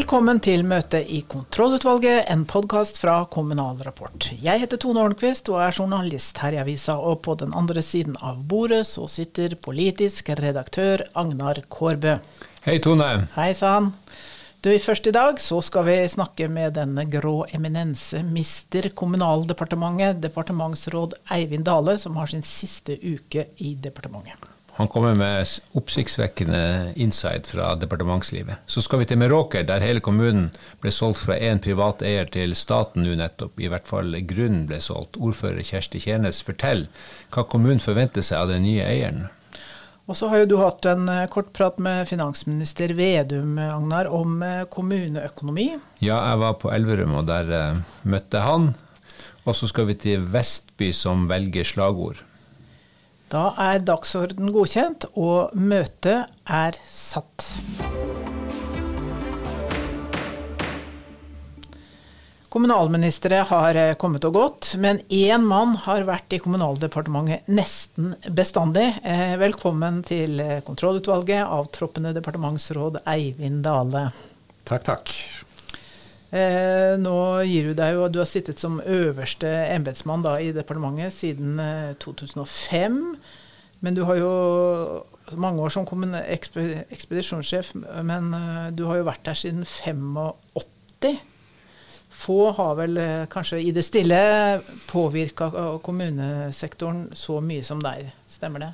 Velkommen 0.00 0.38
til 0.40 0.62
møte 0.64 0.96
i 1.12 1.18
Kontrollutvalget, 1.28 2.22
en 2.32 2.46
podkast 2.48 2.96
fra 3.02 3.18
Kommunal 3.28 3.82
Rapport. 3.84 4.30
Jeg 4.32 4.62
heter 4.62 4.78
Tone 4.80 5.02
Ornquist 5.02 5.50
og 5.52 5.58
er 5.60 5.74
journalist 5.76 6.38
her 6.40 6.54
i 6.56 6.60
avisa, 6.62 6.94
og 6.96 7.18
på 7.26 7.34
den 7.42 7.52
andre 7.52 7.82
siden 7.84 8.14
av 8.24 8.38
bordet 8.48 8.86
så 8.88 9.04
sitter 9.12 9.58
politisk 9.60 10.30
redaktør 10.40 11.04
Agnar 11.20 11.60
Kårbø. 11.68 12.14
Hei, 12.64 12.78
Tone. 12.80 13.10
Hei 13.34 13.50
sann. 13.58 13.90
Du, 14.64 14.70
Først 14.80 15.10
i 15.10 15.12
dag 15.12 15.42
så 15.44 15.60
skal 15.68 15.84
vi 15.90 15.98
snakke 16.08 16.48
med 16.48 16.78
denne 16.80 17.04
grå 17.04 17.34
eminense 17.52 18.22
mister 18.24 18.88
Kommunaldepartementet, 18.96 20.22
departementsråd 20.24 21.18
Eivind 21.36 21.68
Dale, 21.68 21.98
som 22.00 22.16
har 22.16 22.32
sin 22.32 22.46
siste 22.46 22.96
uke 22.96 23.50
i 23.60 23.74
departementet. 23.76 24.49
Han 24.80 24.88
kommer 24.88 25.14
med 25.14 25.46
oppsiktsvekkende 25.76 26.92
insight 26.96 27.46
fra 27.46 27.74
departementslivet. 27.76 28.62
Så 28.66 28.80
skal 28.80 29.02
vi 29.02 29.06
til 29.10 29.18
Meråker, 29.20 29.66
der 29.68 29.82
hele 29.84 30.00
kommunen 30.00 30.46
ble 30.80 30.88
solgt 30.88 31.20
fra 31.20 31.36
én 31.36 31.60
privat 31.60 32.00
eier 32.00 32.30
til 32.32 32.54
staten 32.56 33.04
nå 33.04 33.12
nettopp. 33.20 33.60
I 33.60 33.68
hvert 33.68 33.84
fall 33.84 34.16
grunnen 34.30 34.62
ble 34.70 34.78
solgt. 34.80 35.18
Ordfører 35.20 35.60
Kjersti 35.68 36.00
Kjernes, 36.00 36.40
fortell 36.46 36.86
hva 37.28 37.44
kommunen 37.44 37.82
forventer 37.84 38.24
seg 38.24 38.40
av 38.40 38.54
den 38.54 38.64
nye 38.64 38.86
eieren. 38.86 39.28
Og 40.08 40.16
så 40.16 40.32
har 40.32 40.46
jo 40.46 40.48
du 40.48 40.56
hatt 40.62 40.88
en 40.88 41.04
eh, 41.12 41.28
kort 41.28 41.52
prat 41.52 41.76
med 41.76 42.08
finansminister 42.08 42.96
Vedum, 42.96 43.60
Agnar, 43.60 44.08
om 44.08 44.40
eh, 44.40 44.64
kommuneøkonomi. 44.64 45.74
Ja, 46.00 46.22
jeg 46.30 46.40
var 46.46 46.56
på 46.64 46.72
Elverum, 46.72 47.20
og 47.20 47.28
der 47.28 47.84
møtte 48.08 48.48
han. 48.48 48.72
Og 49.44 49.60
så 49.60 49.68
skal 49.68 49.92
vi 49.92 50.00
til 50.08 50.24
Vestby, 50.32 50.88
som 50.96 51.28
velger 51.28 51.68
slagord. 51.68 52.24
Da 53.30 53.52
er 53.62 53.78
dagsorden 53.86 54.50
godkjent, 54.50 55.04
og 55.14 55.52
møtet 55.54 56.26
er 56.50 56.78
satt. 56.82 57.44
Kommunalministre 62.50 63.44
har 63.46 63.78
eh, 63.78 63.92
kommet 63.94 64.26
og 64.26 64.34
gått, 64.34 64.72
men 64.82 64.98
én 65.14 65.44
mann 65.46 65.76
har 65.84 66.02
vært 66.08 66.34
i 66.34 66.40
Kommunaldepartementet 66.42 67.46
nesten 67.54 68.16
bestandig. 68.34 68.88
Eh, 69.06 69.36
velkommen 69.38 70.02
til 70.08 70.42
eh, 70.42 70.56
kontrollutvalget, 70.66 71.44
avtroppende 71.46 72.10
departementsråd 72.16 72.98
Eivind 73.14 73.62
Dale. 73.68 74.08
Takk, 74.66 74.88
takk. 74.90 75.14
Eh, 76.30 76.94
nå 77.02 77.14
gir 77.42 77.64
du 77.66 77.74
deg 77.74 77.96
jo 77.96 78.04
Du 78.06 78.20
har 78.20 78.28
sittet 78.30 78.60
som 78.62 78.76
øverste 78.78 79.48
embetsmann 79.74 80.22
i 80.38 80.52
departementet 80.54 81.14
siden 81.14 81.58
eh, 81.58 81.94
2005. 81.98 83.00
Men 83.80 83.96
du 83.96 84.04
har 84.04 84.20
jo 84.20 84.30
mange 85.40 85.62
år 85.62 85.72
som 85.74 85.86
ekspedisjonssjef, 85.86 87.74
men 88.04 88.34
eh, 88.34 88.68
du 88.76 88.84
har 88.86 89.00
jo 89.00 89.08
vært 89.08 89.24
der 89.26 89.38
siden 89.38 89.64
85. 89.64 91.18
Få 92.20 92.38
har 92.52 92.74
vel 92.76 92.98
eh, 93.00 93.26
kanskje 93.32 93.62
i 93.64 93.72
det 93.72 93.84
stille 93.86 94.20
påvirka 94.90 95.50
kommunesektoren 95.82 97.08
så 97.16 97.40
mye 97.40 97.64
som 97.64 97.80
deg, 97.82 98.10
stemmer 98.28 98.66
det? 98.66 98.72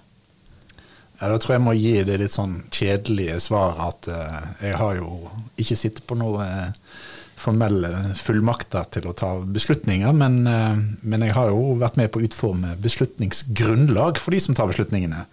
Ja, 1.21 1.29
Da 1.31 1.39
tror 1.39 1.55
jeg 1.55 1.65
må 1.65 1.73
gi 1.77 1.95
det 2.05 2.19
litt 2.21 2.35
sånn 2.35 2.59
kjedelige 2.69 3.39
svar 3.41 3.79
at 3.87 4.09
uh, 4.13 4.41
jeg 4.61 4.77
har 4.77 4.99
jo 4.99 5.31
ikke 5.57 5.79
sittet 5.79 6.05
på 6.05 6.19
noe 6.19 6.45
uh, 6.45 6.91
formelle 7.37 7.91
fullmakter 8.17 8.89
til 8.97 9.11
å 9.11 9.15
ta 9.17 9.35
beslutninger, 9.41 10.13
men, 10.17 10.41
eh, 10.47 10.81
men, 11.03 11.27
jeg 11.29 11.37
har 11.37 11.53
jo 11.53 11.77
vært 11.81 11.99
med 12.01 12.11
på 12.11 12.21
å 12.21 12.27
utforme 12.27 12.75
beslutningsgrunnlag 12.81 14.19
for 14.23 14.33
de 14.33 14.41
som 14.41 14.57
tar 14.57 14.71
beslutningene. 14.73 15.27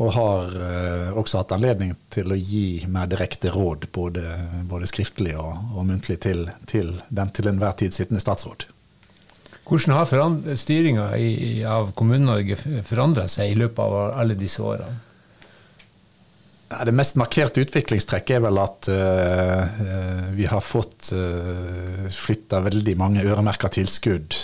Og 0.00 0.14
har 0.14 0.54
eh, 0.54 1.10
også 1.18 1.42
hatt 1.42 1.52
anledning 1.52 1.92
til 2.14 2.32
å 2.32 2.38
gi 2.38 2.86
mer 2.88 3.10
direkte 3.10 3.52
råd, 3.52 3.90
både, 3.92 4.24
både 4.70 4.88
skriftlig 4.88 5.36
og, 5.36 5.58
og 5.74 5.86
muntlig, 5.90 6.20
til, 6.24 6.46
til, 6.70 6.94
den 7.10 7.32
til 7.36 7.50
enhver 7.50 7.76
tid 7.76 7.96
sittende 7.96 8.22
statsråd. 8.22 8.68
Hvordan 9.70 9.94
har 9.94 10.56
styringa 10.58 11.12
av 11.70 11.92
Kommune-Norge 11.94 12.56
forandra 12.82 13.28
seg 13.30 13.52
i 13.52 13.58
løpet 13.60 13.84
av 13.84 14.16
alle 14.18 14.34
disse 14.34 14.62
årene? 14.66 15.09
Det 16.70 16.92
mest 16.94 17.16
markerte 17.18 17.64
utviklingstrekket 17.64 18.36
er 18.36 18.42
vel 18.44 18.58
at 18.62 18.86
uh, 18.94 19.80
vi 20.36 20.46
har 20.46 20.62
fått 20.62 21.08
uh, 21.10 22.06
flytta 22.14 22.60
veldig 22.62 22.94
mange 23.00 23.24
øremerka 23.26 23.66
tilskudd 23.74 24.36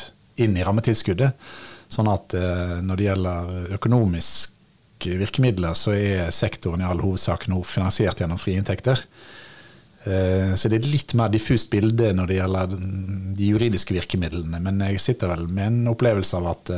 inn 0.42 0.58
i 0.58 0.64
rammetilskuddet. 0.66 1.38
Sånn 1.86 2.10
at 2.10 2.34
uh, 2.34 2.82
når 2.82 2.98
det 2.98 3.06
gjelder 3.06 3.52
økonomiske 3.78 5.14
virkemidler, 5.22 5.78
så 5.78 5.94
er 5.94 6.34
sektoren 6.34 6.82
i 6.82 6.88
all 6.88 7.04
hovedsak 7.04 7.46
nå 7.52 7.60
finansiert 7.62 8.24
gjennom 8.24 8.40
frie 8.42 8.58
inntekter. 8.58 9.04
Så 10.06 10.70
det 10.70 10.76
er 10.76 10.84
litt 10.86 11.16
mer 11.18 11.32
diffust 11.34 11.66
bilde 11.72 12.12
når 12.14 12.28
det 12.30 12.36
gjelder 12.36 12.74
de 13.34 13.48
juridiske 13.48 13.90
virkemidlene. 13.96 14.60
Men 14.62 14.78
jeg 14.86 15.00
sitter 15.02 15.32
vel 15.32 15.48
med 15.50 15.66
en 15.66 15.90
opplevelse 15.90 16.38
av 16.38 16.46
at 16.52 16.70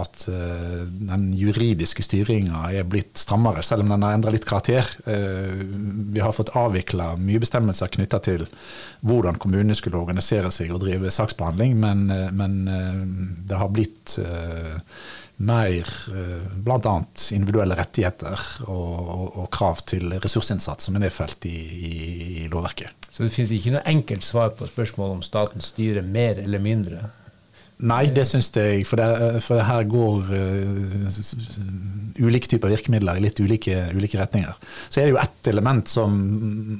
at 0.00 0.26
uh, 0.30 0.84
den 0.86 1.28
juridiske 1.38 2.04
styringa 2.04 2.66
er 2.74 2.86
blitt 2.88 3.18
strammere, 3.20 3.62
selv 3.64 3.84
om 3.84 3.92
den 3.94 4.04
har 4.06 4.16
endra 4.16 4.32
litt 4.34 4.46
karakter. 4.48 4.86
Uh, 5.06 5.64
vi 6.14 6.22
har 6.22 6.34
fått 6.36 6.54
avvikla 6.58 7.14
mye 7.20 7.42
bestemmelser 7.42 7.92
knytta 7.94 8.20
til 8.24 8.46
hvordan 9.04 9.40
kommunene 9.42 9.76
skulle 9.78 10.00
organisere 10.00 10.52
seg 10.54 10.72
og 10.74 10.84
drive 10.84 11.12
saksbehandling, 11.14 11.76
men, 11.80 12.06
uh, 12.10 12.30
men 12.34 12.60
det 13.44 13.60
har 13.60 13.72
blitt 13.74 14.18
mer 15.44 15.88
bl.a. 16.62 16.92
individuelle 17.34 17.74
rettigheter 17.74 18.38
og, 18.68 18.92
og, 19.00 19.24
og, 19.32 19.48
krav 19.52 19.82
til 19.90 20.14
ressursinnsats 20.22 20.86
som 20.86 20.94
er 20.94 21.08
nedfelt 21.08 21.48
i, 21.50 21.56
i, 21.58 21.96
i 22.44 22.46
lovverket. 22.52 22.94
Så 23.10 23.26
det 23.26 23.34
finnes 23.34 23.52
ikke 23.54 23.74
noe 23.74 23.82
enkelt 23.90 24.26
svar 24.26 24.54
på 24.54 24.70
spørsmålet 24.70 25.18
om 25.18 25.26
staten 25.26 25.62
styrer 25.62 26.06
mer 26.06 26.38
eller 26.42 26.62
mindre? 26.62 27.02
Nei, 27.84 28.06
det 28.16 28.22
syns 28.24 28.46
jeg. 28.54 28.86
For, 28.88 28.96
det, 29.00 29.40
for 29.44 29.60
her 29.60 29.84
går 29.88 30.30
uh, 30.32 31.04
ulike 32.24 32.48
typer 32.48 32.68
virkemidler 32.72 33.16
i 33.18 33.22
litt 33.26 33.40
ulike, 33.42 33.90
ulike, 33.92 34.18
retninger. 34.20 34.54
Så 34.88 35.00
er 35.00 35.04
det 35.08 35.12
jo 35.12 35.20
ett 35.20 35.46
element 35.52 35.88
som, 35.90 36.10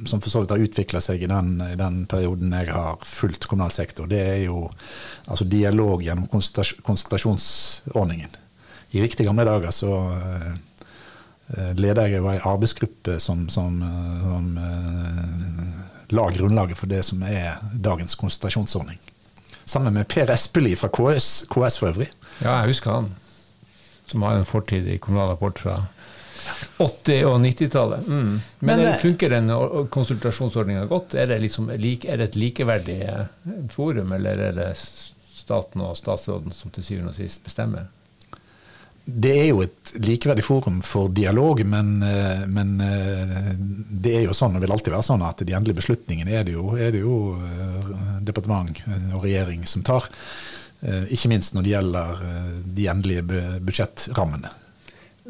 som 0.08 0.20
for 0.24 0.30
så 0.32 0.40
vidt 0.42 0.52
har 0.54 0.64
utvikla 0.64 1.00
seg 1.04 1.22
i 1.26 1.30
den, 1.30 1.48
i 1.66 1.76
den, 1.80 1.94
perioden 2.10 2.56
jeg 2.56 2.66
har 2.72 2.94
fulgt 3.04 3.48
kommunal 3.50 3.72
sektor. 3.74 4.04
Det 4.08 4.20
er 4.22 4.40
jo 4.46 4.70
altså 5.26 5.44
dialog 5.48 6.02
gjennom 6.04 6.28
konsultasjonsordningen. 6.32 8.32
I 8.94 9.02
riktig 9.02 9.26
gamle 9.26 9.44
dager 9.48 9.70
så 9.74 9.92
uh, 10.14 10.52
leder 11.76 12.06
jeg 12.06 12.22
jo 12.22 12.30
ei 12.32 12.40
arbeidsgruppe 12.40 13.18
som, 13.20 13.48
som, 13.52 13.72
som 14.24 14.44
uh, 14.56 15.62
la 16.14 16.30
grunnlaget 16.32 16.78
for 16.78 16.86
det 16.88 17.02
som 17.04 17.22
er 17.28 17.58
dagens 17.74 18.14
konsultasjonsordning 18.16 18.98
sammen 19.64 19.94
med 19.94 20.08
Per 20.08 20.30
Espelid 20.34 20.78
fra 20.78 20.90
KS, 20.92 21.44
KS 21.50 21.78
for 21.80 21.92
øvrig. 21.92 22.10
Ja, 22.42 22.60
jeg 22.60 22.74
husker 22.74 22.98
han. 22.98 23.12
Som 24.06 24.22
har 24.22 24.36
en 24.36 24.48
fortid 24.48 24.88
i 24.88 24.98
Kommunal 24.98 25.32
Rapport 25.32 25.58
fra 25.58 25.78
80- 26.78 27.24
og 27.24 27.38
90-tallet. 27.40 28.06
Mm. 28.06 28.14
Men, 28.14 28.40
Men 28.60 28.82
det, 28.84 28.94
funker 29.00 29.32
den 29.32 29.50
konsultasjonsordninga 29.90 30.84
godt? 30.90 31.14
Er 31.14 31.26
det, 31.30 31.40
liksom, 31.40 31.70
er 31.70 31.80
det, 31.80 32.28
et 32.28 32.36
likeverdig 32.36 33.00
eh, 33.08 33.26
forum, 33.72 34.12
eller 34.12 34.42
er 34.50 34.56
det 34.58 34.70
staten 34.76 35.84
og 35.84 35.96
statsråden 35.96 36.52
som 36.52 36.72
til 36.74 36.84
syvende 36.84 37.14
og 37.14 37.18
sist 37.18 37.44
bestemmer? 37.44 37.88
Det 39.04 39.32
er 39.36 39.48
jo 39.50 39.60
et 39.60 39.90
likeverdig 40.00 40.44
forum 40.46 40.78
for 40.84 41.10
dialog, 41.12 41.60
men, 41.68 42.02
eh, 42.02 42.46
men, 42.48 42.80
eh, 42.80 43.52
det 43.58 44.14
er 44.16 44.22
jo 44.24 44.36
sånn 44.36 44.56
og 44.56 44.62
vil 44.64 44.72
alltid 44.72 44.94
være 44.94 45.04
sånn 45.04 45.24
at 45.26 45.44
de 45.44 45.52
endelige 45.52 45.82
beslutningene 45.82 46.32
er 46.32 46.44
det 46.44 46.54
jo, 46.56 46.70
er 46.72 46.94
det 46.94 47.02
jo 47.02 47.36
eh, 47.36 47.90
departement 48.24 48.80
og 49.12 49.24
regjering 49.26 49.66
som 49.68 49.84
tar. 49.84 50.08
Ikke 50.84 51.30
minst 51.32 51.54
når 51.54 51.64
det 51.64 51.70
gjelder 51.70 52.18
de 52.76 52.86
endelige 52.92 53.22
budsjettrammene. 53.64 54.50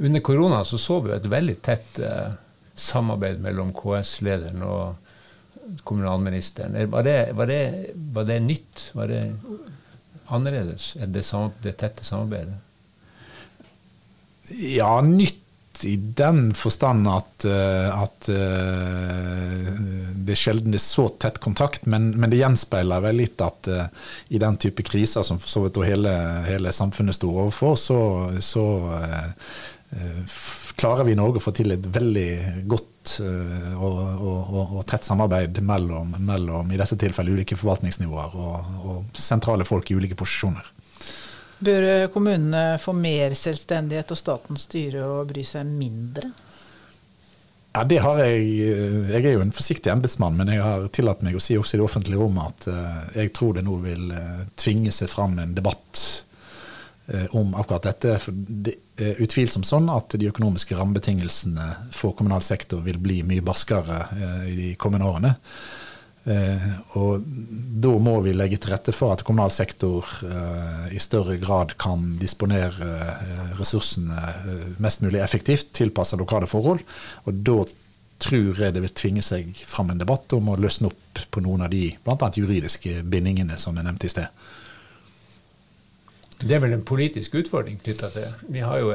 Under 0.03 0.23
korona 0.27 0.65
så, 0.67 0.81
så 0.83 0.97
vi 1.05 1.13
et 1.15 1.29
veldig 1.31 1.55
tett 1.63 2.01
samarbeid 2.75 3.39
mellom 3.39 3.71
KS-lederen 3.71 4.65
og 4.67 5.85
kommunalministeren. 5.87 6.75
Var 6.91 7.07
det, 7.07 7.17
var, 7.39 7.47
det, 7.47 7.93
var 8.17 8.27
det, 8.27 8.41
nytt? 8.43 8.89
Var 8.99 9.13
det 9.13 9.23
annerledes, 10.35 10.97
det, 10.99 11.23
det 11.63 11.77
tette 11.79 12.03
samarbeidet? 12.03 12.59
Ja, 14.49 15.01
nytt 15.01 15.41
i 15.83 15.97
den 15.97 16.55
forstand 16.55 17.09
at, 17.09 17.45
eh, 17.45 18.03
at 18.03 18.29
uh, 18.29 19.71
det 20.15 20.37
sjelden 20.39 20.77
er 20.77 20.83
så 20.83 21.09
tett 21.21 21.41
kontakt, 21.43 21.89
men, 21.91 22.13
men 22.19 22.31
det 22.33 22.39
gjenspeiler 22.41 23.03
vel 23.05 23.19
litt 23.23 23.43
at 23.45 23.71
uh, 23.73 23.87
i 24.29 24.41
den 24.41 24.59
type 24.61 24.85
kriser 24.87 25.27
som 25.27 25.41
for 25.43 25.51
så 25.51 25.65
vidt 25.65 25.81
hele, 25.85 26.15
hele 26.47 26.73
samfunnet 26.73 27.19
sto 27.19 27.33
overfor, 27.35 27.77
så, 27.81 27.99
så 28.41 28.67
klarer 30.75 31.07
vi 31.07 31.13
i 31.15 31.19
Norge 31.19 31.39
å 31.39 31.45
få 31.45 31.53
til 31.55 31.71
et 31.71 31.85
veldig 31.95 32.31
godt 32.67 33.13
og, 33.15 33.99
og, 34.01 34.57
og, 34.65 34.81
tett 34.89 35.07
samarbeid 35.07 35.61
mellom, 35.63 36.17
mellom, 36.25 36.73
i 36.73 36.81
dette 36.81 36.97
tilfellet 36.99 37.37
ulike 37.37 37.59
forvaltningsnivåer 37.61 38.35
og, 38.41 38.73
og 38.83 39.21
sentrale 39.21 39.67
folk 39.69 39.93
i 39.93 39.99
ulike 39.99 40.19
posisjoner. 40.19 40.74
Bør 41.59 42.09
kommunene 42.13 42.79
få 42.83 42.93
mer 42.97 43.35
selvstendighet 43.39 44.11
og 44.11 44.19
staten 44.19 44.59
styre 44.61 45.05
og 45.07 45.31
bry 45.31 45.45
seg 45.47 45.69
mindre? 45.69 46.33
Ja, 47.75 47.83
det 47.91 47.99
har 48.05 48.21
jeg. 48.23 48.51
Jeg 49.11 49.25
er 49.25 49.33
jo 49.35 49.43
en 49.43 49.55
forsiktig 49.55 49.91
embetsmann, 49.91 50.37
men 50.39 50.53
jeg 50.53 50.63
har 50.63 50.85
tillatt 50.95 51.25
meg 51.27 51.35
å 51.35 51.43
si 51.43 51.57
også 51.59 51.75
i 51.75 51.81
det 51.81 51.87
offentlige 51.89 52.21
rom 52.21 52.37
at 52.43 52.69
jeg 53.17 53.33
tror 53.35 53.57
det 53.57 53.65
nå 53.67 53.81
vil 53.83 54.13
tvinge 54.61 54.93
seg 54.95 55.11
fram 55.11 55.35
en 55.43 55.57
debatt 55.57 56.03
om 57.35 57.51
akkurat 57.59 57.89
dette. 57.89 58.15
For 58.23 58.37
det 58.37 58.77
er 59.03 59.19
utvilsomt 59.27 59.67
sånn 59.67 59.91
at 59.91 60.15
de 60.15 60.31
økonomiske 60.31 60.79
rammebetingelsene 60.79 61.67
for 61.91 62.15
kommunal 62.15 62.47
sektor 62.47 62.85
vil 62.87 63.01
bli 63.03 63.25
mye 63.27 63.43
barskere 63.43 64.05
i 64.47 64.55
de 64.55 64.71
kommende 64.79 65.11
årene. 65.11 65.35
Eh, 66.25 66.69
og 66.97 67.25
da 67.85 67.91
må 68.01 68.15
vi 68.25 68.33
legge 68.33 68.57
til 68.57 68.73
rette 68.73 68.95
for 68.97 69.13
at 69.13 69.23
kommunal 69.29 69.51
sektor 69.53 70.09
eh, 70.25 70.95
i 70.97 71.01
større 71.03 71.37
grad 71.43 71.75
kan 71.81 72.15
disponere 72.17 72.89
eh, 72.89 73.51
ressursene 73.59 74.77
mest 74.81 75.05
mulig 75.05 75.21
effektivt, 75.21 75.75
tilpassa 75.77 76.17
lokale 76.17 76.49
forhold. 76.49 76.81
Og 77.29 77.43
da 77.45 77.59
tror 78.25 78.57
jeg 78.57 78.73
det 78.73 78.81
vil 78.87 78.95
tvinge 78.97 79.25
seg 79.27 79.53
fram 79.69 79.93
en 79.93 80.01
debatt 80.01 80.33
om 80.33 80.49
å 80.49 80.57
løsne 80.57 80.89
opp 80.89 81.25
på 81.35 81.43
noen 81.45 81.67
av 81.67 81.73
de 81.75 81.91
bl.a. 82.07 82.31
juridiske 82.33 83.03
bindingene 83.05 83.59
som 83.61 83.77
jeg 83.77 83.85
nevnte 83.85 84.09
i 84.09 84.15
sted. 84.15 84.45
Det 86.41 86.57
er 86.57 86.65
vel 86.65 86.73
en 86.77 86.87
politisk 86.89 87.37
utfordring 87.43 87.77
knytta 87.83 88.09
til. 88.15 88.33
Vi 88.53 88.65
har 88.65 88.81
jo, 88.81 88.95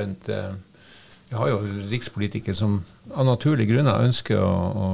jo 1.29 1.59
rikspolitikere 1.91 2.57
som 2.57 2.81
av 3.13 3.27
naturlige 3.29 3.69
grunner 3.75 4.01
ønsker 4.07 4.41
å, 4.41 4.49
å 4.49 4.89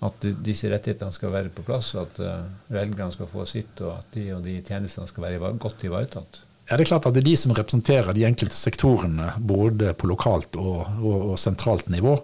at 0.00 0.28
disse 0.44 0.70
rettighetene 0.72 1.12
skal 1.12 1.32
være 1.34 1.52
på 1.52 1.64
plass, 1.66 1.92
at 2.00 2.20
uh, 2.24 2.46
velgerne 2.72 3.12
skal 3.12 3.28
få 3.28 3.44
sitt, 3.48 3.82
og 3.84 3.98
at 3.98 4.14
de 4.16 4.30
og 4.36 4.44
de 4.46 4.56
tjenestene 4.64 5.08
skal 5.10 5.26
være 5.26 5.52
godt 5.60 5.84
ivaretatt. 5.84 6.40
Ja, 6.70 6.76
det 6.78 6.86
er 6.86 6.92
klart 6.92 7.08
at 7.08 7.16
det 7.16 7.24
er 7.24 7.30
de 7.32 7.36
som 7.36 7.52
representerer 7.56 8.14
de 8.16 8.24
enkelte 8.28 8.56
sektorene, 8.56 9.32
både 9.36 9.92
på 9.98 10.08
lokalt 10.08 10.56
og, 10.60 10.86
og, 11.02 11.32
og 11.32 11.40
sentralt 11.42 11.90
nivå, 11.92 12.14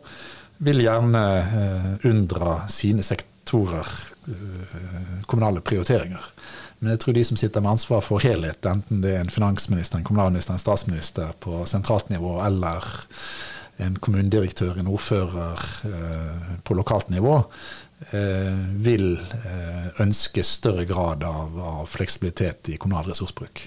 vil 0.65 0.81
gjerne 0.87 1.25
uh, 1.53 1.91
unndra 2.09 2.63
sine 2.73 3.05
sektorer 3.05 3.85
uh, 3.85 5.27
kommunale 5.29 5.61
prioriteringer. 5.61 6.33
Men 6.79 6.93
jeg 6.93 7.03
tror 7.03 7.17
de 7.17 7.25
som 7.25 7.39
sitter 7.41 7.65
med 7.65 7.75
ansvar 7.77 8.03
for 8.05 8.25
helhet, 8.25 8.65
enten 8.69 9.01
det 9.05 9.15
er 9.17 9.23
en 9.25 9.33
finansminister, 9.33 9.99
en 9.99 10.05
kommunalminister, 10.05 10.57
en 10.57 10.61
statsminister 10.61 11.37
på 11.41 11.63
sentralt 11.69 12.11
nivå 12.13 12.37
eller 12.45 12.85
en 13.83 13.99
kommunedirektør, 14.01 14.79
en 14.81 14.89
ordfører 14.89 15.65
eh, 15.89 16.55
på 16.65 16.77
lokalt 16.79 17.11
nivå, 17.13 17.37
eh, 18.11 18.63
vil 18.87 19.13
eh, 19.19 19.89
ønske 20.05 20.45
større 20.47 20.87
grad 20.89 21.25
av, 21.27 21.59
av 21.61 21.85
fleksibilitet 21.91 22.73
i 22.73 22.81
kommunal 22.81 23.11
ressursbruk. 23.11 23.67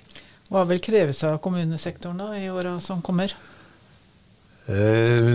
Hva 0.49 0.65
vil 0.69 0.81
kreves 0.81 1.21
av 1.27 1.37
kommunesektoren 1.43 2.23
da, 2.23 2.31
i 2.37 2.49
åra 2.49 2.79
som 2.81 3.03
kommer? 3.05 3.35
Eh, 4.69 5.29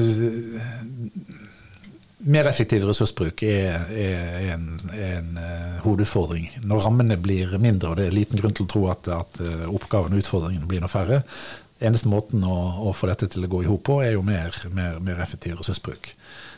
mer 2.24 2.48
effektiv 2.48 2.86
ressursbruk 2.88 3.42
er, 3.46 3.82
er 3.92 4.52
en, 4.54 4.68
en 4.96 5.26
uh, 5.36 5.80
hovedutfordring. 5.84 6.46
Når 6.64 6.84
rammene 6.86 7.18
blir 7.20 7.52
mindre, 7.60 7.90
og 7.90 7.98
det 8.00 8.06
er 8.08 8.16
liten 8.16 8.40
grunn 8.40 8.54
til 8.56 8.64
å 8.64 8.70
tro 8.70 8.84
at, 8.92 9.10
at 9.12 9.40
uh, 9.44 9.66
oppgavene 9.68 10.16
og 10.16 10.24
utfordringene 10.24 10.68
blir 10.70 10.80
noe 10.80 10.92
færre, 10.92 11.20
eneste 11.86 12.10
måten 12.10 12.44
å, 12.46 12.56
å, 12.88 12.94
få 12.96 13.08
dette 13.10 13.28
til 13.32 13.46
å 13.46 13.50
gå 13.50 13.62
i 13.64 13.68
hop 13.68 13.84
på, 13.88 14.00
er 14.04 14.16
jo 14.16 14.24
mer, 14.26 14.56
mer, 14.74 14.98
mer, 15.04 15.20
effektiv 15.24 15.58
ressursbruk. 15.60 16.10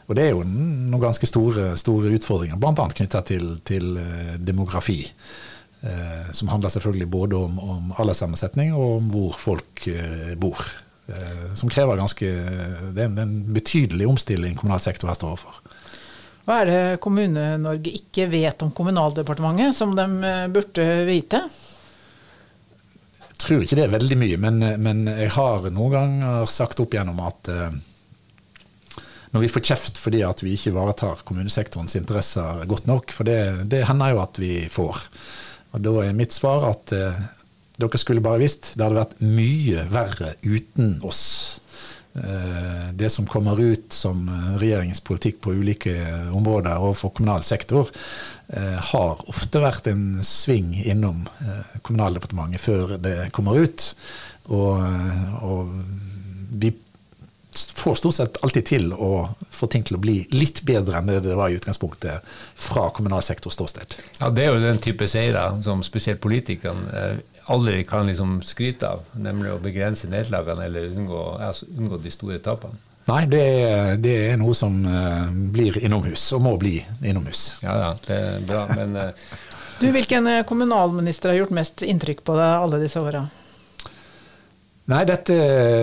Og 0.07 0.17
det 0.19 0.27
er 0.27 0.33
jo 0.35 0.45
noen 0.47 1.03
ganske 1.03 1.29
store, 1.29 1.73
store 1.81 2.15
utfordringer, 2.17 2.59
bl.a. 2.63 2.89
knytta 2.95 3.23
til, 3.27 3.57
til, 3.67 3.97
eh, 4.01 4.35
demografi. 4.39 5.01
Eh, 5.83 6.33
som 6.33 6.49
handler 6.49 6.73
selvfølgelig 6.73 7.09
både 7.13 7.39
om, 7.39 7.59
om 7.61 7.95
alderssammensetning 7.99 8.75
og 8.75 9.01
om 9.01 9.11
hvor 9.13 9.39
folk 9.41 9.89
eh, 9.93 10.35
bor. 10.39 10.63
Eh, 11.07 11.55
som 11.55 11.71
krever 11.71 12.01
ganske 12.01 12.27
Det 12.27 13.03
er 13.03 13.07
en, 13.07 13.19
en 13.23 13.35
betydelig 13.55 14.09
omstilling 14.11 14.57
kommunal 14.59 14.83
sektor 14.83 15.11
her 15.11 15.19
står 15.19 15.35
overfor. 15.35 15.61
Hva 16.47 16.61
er 16.63 16.71
det 16.71 16.99
Kommune-Norge 17.03 17.93
ikke 17.99 18.29
vet 18.31 18.61
om 18.63 18.71
Kommunaldepartementet, 18.75 19.75
som 19.75 19.97
de 19.99 20.07
eh, 20.27 20.45
burde 20.55 20.85
vite? 21.09 21.43
Tror 23.43 23.63
ikke 23.65 23.77
det 23.79 23.85
er 23.87 23.93
veldig 23.97 24.17
mye, 24.21 24.39
men, 24.41 24.63
men 24.83 25.05
jeg 25.11 25.35
har 25.37 25.69
noen 25.71 25.93
ganger 25.93 26.49
sagt 26.51 26.81
opp 26.83 26.95
gjennom 26.97 27.21
at 27.27 27.51
uh, 27.53 27.71
når 29.37 29.45
vi 29.45 29.51
får 29.53 29.65
kjeft 29.69 29.99
fordi 30.01 30.23
at 30.25 30.41
vi 30.45 30.55
ikke 30.57 30.73
ivaretar 30.73 31.25
kommunesektorens 31.29 31.99
interesser 31.99 32.65
godt 32.71 32.87
nok, 32.89 33.13
for 33.13 33.29
det, 33.29 33.69
det, 33.73 33.85
hender 33.89 34.15
jo 34.15 34.23
at 34.23 34.41
vi 34.41 34.53
får. 34.73 35.03
Og 35.77 35.83
Da 35.85 35.93
er 36.07 36.17
mitt 36.17 36.33
svar 36.33 36.65
at 36.71 36.95
eh, 36.97 37.19
dere 37.77 38.01
skulle 38.01 38.25
bare 38.25 38.41
visst 38.41 38.73
det 38.77 38.87
hadde 38.87 39.03
vært 39.03 39.19
mye 39.21 39.85
verre 39.93 40.33
uten 40.47 40.97
oss. 41.05 41.25
Uh, 42.17 42.89
det 42.97 43.11
som 43.13 43.27
kommer 43.29 43.61
ut 43.61 43.93
som 43.93 44.25
regjeringens 44.57 45.03
politikk 45.05 45.43
på 45.45 45.53
ulike 45.53 45.93
områder 46.33 46.79
overfor 46.81 47.13
kommunal 47.13 47.45
sektor, 47.45 47.93
Eh, 48.49 48.79
har 48.93 49.23
ofte 49.27 49.59
vært 49.59 49.89
en 49.91 50.21
sving 50.23 50.69
innom 50.87 51.25
eh, 51.43 51.79
Kommunaldepartementet 51.83 52.63
før 52.63 52.93
det 53.03 53.33
kommer 53.35 53.59
ut. 53.59 53.89
Og, 54.55 54.85
eh, 54.87 55.33
og, 55.43 55.73
vi 56.57 56.71
får 57.51 57.97
stort 57.99 58.15
sett 58.15 58.39
alltid 58.47 58.69
til 58.69 58.93
å 58.95 59.11
få 59.51 59.67
ting 59.73 59.83
til 59.89 59.99
å 59.99 60.03
bli 60.03 60.21
litt 60.31 60.61
bedre 60.69 61.01
enn 61.01 61.11
det 61.11 61.25
det 61.25 61.35
var 61.35 61.51
i 61.51 61.59
utgangspunktet 61.59 62.23
fra 62.55 62.87
kommunal 62.95 63.25
sektor 63.27 63.51
ståsted. 63.51 63.97
Ja, 64.21 64.31
Det 64.31 64.45
er 64.45 64.55
jo 64.55 64.63
den 64.63 64.79
type 64.79 65.09
seire 65.11 65.49
som 65.67 65.83
spesielt 65.83 66.23
politikerne 66.23 67.17
aldri 67.53 67.85
kan 67.85 68.07
liksom 68.07 68.41
skryte 68.43 68.89
av, 68.89 69.07
nemlig 69.15 69.53
å 69.55 69.63
begrense 69.63 70.11
nederlagene 70.11 70.67
eller 70.67 70.91
unngå, 70.91 71.23
altså, 71.47 71.69
unngå 71.79 72.01
de 72.03 72.13
store 72.15 72.39
tapene. 72.43 72.79
Nei, 73.07 73.21
det 73.31 73.41
er, 73.41 73.93
det 74.03 74.15
er, 74.33 74.39
noe 74.41 74.55
som 74.59 74.81
uh, 74.83 75.29
blir 75.31 75.79
innomhus, 75.79 76.25
og 76.35 76.43
må 76.43 76.57
bli 76.59 76.81
innomhus. 77.07 77.53
Ja, 77.63 77.77
da, 77.79 77.91
det 78.03 78.17
er 78.19 78.49
bra, 78.49 78.65
men 78.75 78.99
uh, 78.99 79.35
Du, 79.77 79.91
Hvilken 79.93 80.27
eh, 80.27 80.43
kommunalminister 80.49 81.31
har 81.31 81.43
gjort 81.43 81.55
mest 81.55 81.85
inntrykk 81.85 82.25
på 82.27 82.35
deg 82.39 82.65
alle 82.65 82.81
disse 82.83 82.99
åra? 82.99 83.27
Nei, 84.87 85.01
dette, 85.03 85.37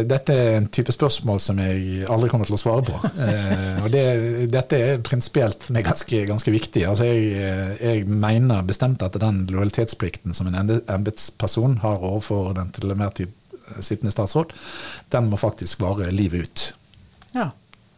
dette, 0.08 0.36
er 0.36 0.58
en 0.62 0.70
type 0.72 0.94
spørsmål 0.96 1.40
som 1.44 1.58
jeg 1.60 2.06
aldri 2.08 2.30
kommer 2.32 2.48
til 2.48 2.56
å 2.56 2.62
svare 2.62 2.86
på. 2.88 3.00
Eh, 3.24 3.80
og 3.84 3.90
det, 3.92 4.04
Dette 4.52 4.78
er 4.80 5.02
prinsipielt 5.04 5.66
for 5.66 5.76
meg 5.76 5.86
ganske, 5.88 6.24
ganske 6.28 6.52
viktig. 6.54 6.84
Altså 6.88 7.08
jeg, 7.08 7.26
jeg, 7.80 8.06
mener 8.08 8.64
bestemt 8.68 9.04
at 9.06 9.16
den 9.20 9.44
lojalitetsplikten 9.52 10.36
som 10.36 10.50
en 10.50 10.78
embetsperson 10.82 11.80
har 11.84 12.00
overfor 12.00 12.54
den 12.58 12.72
til 12.76 12.94
enhver 12.94 13.14
tid 13.20 13.34
sittende 13.80 14.12
statsråd, 14.12 14.52
den 15.14 15.30
må 15.32 15.40
faktisk 15.40 15.84
vare 15.84 16.10
livet 16.14 16.44
ut. 16.44 16.66
Ja. 17.34 17.50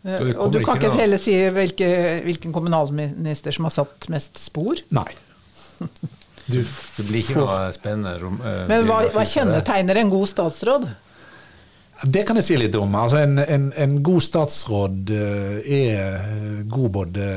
Og 0.05 0.51
du 0.53 0.59
kan 0.61 0.77
ikke 0.77 0.93
heller 0.93 1.21
si 1.21 1.33
hvilke, 1.53 1.87
hvilken 2.27 2.53
kommunalminister 2.53 3.55
som 3.55 3.65
har 3.65 3.73
satt 3.73 4.09
mest 4.13 4.37
spor? 4.41 4.81
Nei. 4.93 5.09
Du, 6.45 6.59
det 6.61 7.07
blir 7.07 7.23
ikke 7.23 7.39
noe 7.39 7.71
spennende 7.73 8.19
rom, 8.21 8.37
uh, 8.43 8.65
Men 8.69 8.85
hva, 8.85 9.01
hva 9.13 9.25
kjennetegner 9.25 9.97
en 10.03 10.11
god 10.13 10.29
statsråd? 10.29 10.85
Det 12.11 12.25
kan 12.27 12.37
jeg 12.37 12.45
si 12.45 12.57
litt 12.59 12.75
om. 12.77 12.91
Altså, 12.99 13.21
en, 13.23 13.39
en, 13.39 13.65
en, 13.81 13.95
god 14.05 14.21
statsråd 14.21 15.13
uh, 15.15 15.57
er 15.63 16.61
god 16.69 16.91
både 16.99 17.31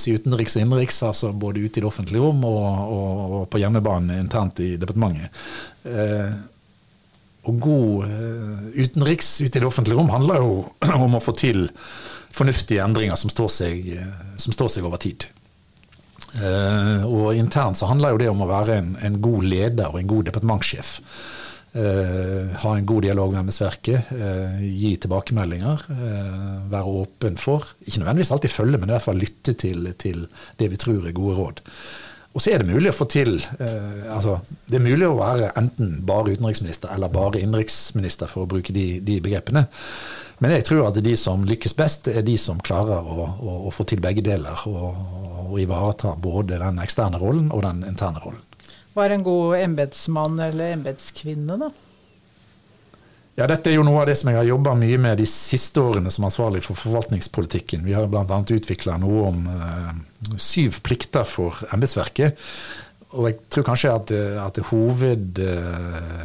si, 0.00 0.14
utenriks 0.16 0.56
og 0.56 0.64
innenriks, 0.64 1.02
altså 1.04 1.34
både 1.36 1.66
ute 1.66 1.80
i 1.80 1.84
det 1.84 1.90
offentlige 1.90 2.24
rom 2.24 2.40
og, 2.48 2.64
og, 2.64 3.36
og 3.40 3.46
på 3.52 3.60
hjemmebane 3.60 4.18
internt 4.22 4.62
i 4.64 4.74
departementet. 4.80 5.44
Og 7.44 7.56
god 7.60 8.12
utenriks 8.72 9.34
ute 9.42 9.58
i 9.58 9.60
det 9.60 9.68
offentlige 9.68 9.98
rom 9.98 10.08
handler 10.14 10.40
jo 10.40 10.52
om 11.04 11.18
å 11.18 11.20
få 11.20 11.34
til 11.36 11.66
fornuftige 12.34 12.80
endringer 12.82 13.20
som 13.20 13.30
står 13.30 13.50
seg, 13.52 13.90
som 14.40 14.54
står 14.54 14.78
seg 14.78 14.86
over 14.88 15.02
tid. 15.02 15.28
Uh, 16.34 17.04
og 17.06 17.38
internt 17.38 17.78
så 17.78 17.86
handler 17.90 18.14
jo 18.14 18.20
det 18.24 18.30
om 18.32 18.42
å 18.42 18.50
være 18.50 18.78
en, 18.80 18.92
en 19.06 19.18
god 19.22 19.46
leder 19.46 19.90
og 19.92 20.00
en 20.00 20.12
god 20.16 20.30
departementssjef. 20.30 20.98
ha 21.74 22.72
en 22.76 22.86
god 22.86 23.02
dialog 23.02 23.32
med 23.32 23.40
embetsverket, 23.40 24.12
gi 24.62 24.92
tilbakemeldinger, 25.02 25.80
være 26.70 26.92
åpen 27.00 27.34
for 27.34 27.72
Ikke 27.82 27.98
nødvendigvis 27.98 28.30
alltid 28.30 28.52
følge, 28.52 28.78
men 28.78 28.92
i 28.92 28.94
hvert 28.94 29.06
fall 29.08 29.18
lytte 29.18 29.56
til, 29.58 29.88
til 29.98 30.20
det 30.60 30.68
vi 30.70 30.78
tror 30.78 31.08
er 31.08 31.16
gode 31.16 31.34
råd. 31.34 31.62
Og 32.34 32.42
så 32.42 32.50
er 32.50 32.62
det 32.62 32.66
mulig 32.72 32.90
å 32.90 32.96
få 32.96 33.06
til 33.10 33.36
eh, 33.38 34.06
altså, 34.10 34.40
Det 34.66 34.80
er 34.80 34.82
mulig 34.82 35.06
å 35.06 35.18
være 35.20 35.52
enten 35.58 36.00
bare 36.06 36.34
utenriksminister 36.34 36.90
eller 36.94 37.12
bare 37.14 37.40
innenriksminister, 37.40 38.30
for 38.30 38.44
å 38.44 38.50
bruke 38.50 38.74
de, 38.74 38.98
de, 39.06 39.20
begrepene. 39.22 39.68
Men 40.42 40.56
jeg 40.56 40.66
tror 40.66 40.88
at 40.88 40.98
de 40.98 41.14
som 41.18 41.44
lykkes 41.46 41.76
best, 41.78 42.10
er 42.10 42.26
de 42.26 42.34
som 42.40 42.58
klarer 42.58 43.06
å, 43.06 43.28
å, 43.38 43.54
å 43.68 43.74
få 43.74 43.86
til 43.86 44.02
begge 44.02 44.24
deler. 44.26 44.66
Og, 44.66 44.98
og 45.44 45.54
ivareta 45.62 46.16
både 46.18 46.58
den 46.58 46.82
eksterne 46.82 47.22
rollen 47.22 47.52
og 47.54 47.62
den 47.62 47.84
interne 47.86 48.22
rollen. 48.24 48.42
Hva 48.94 49.06
er 49.06 49.14
en 49.14 49.26
god 49.26 49.56
embetsmann 49.58 50.38
eller 50.42 50.74
embetskvinne, 50.74 51.58
da? 51.58 51.70
Ja, 53.34 53.48
Dette 53.50 53.72
er 53.72 53.80
jo 53.80 53.84
noe 53.86 54.04
av 54.04 54.06
det 54.06 54.14
som 54.20 54.30
jeg 54.30 54.38
har 54.38 54.46
jobba 54.46 54.76
mye 54.78 54.98
med 55.02 55.18
de 55.18 55.26
siste 55.26 55.82
årene 55.82 56.12
som 56.14 56.28
ansvarlig 56.28 56.62
for 56.62 56.78
forvaltningspolitikken. 56.78 57.82
Vi 57.82 57.96
har 57.96 58.06
bl.a. 58.06 58.38
utvikla 58.54 58.94
noe 59.02 59.24
om 59.26 59.48
eh, 59.50 59.90
syv 60.38 60.78
plikter 60.86 61.26
for 61.26 61.64
embetsverket. 61.74 62.38
Og 63.14 63.28
jeg 63.28 63.38
tror 63.50 63.66
kanskje 63.66 63.94
at, 63.94 64.14
eh, 64.14 64.38
at 64.42 64.62
hoved... 64.70 65.42
eh, 65.42 66.24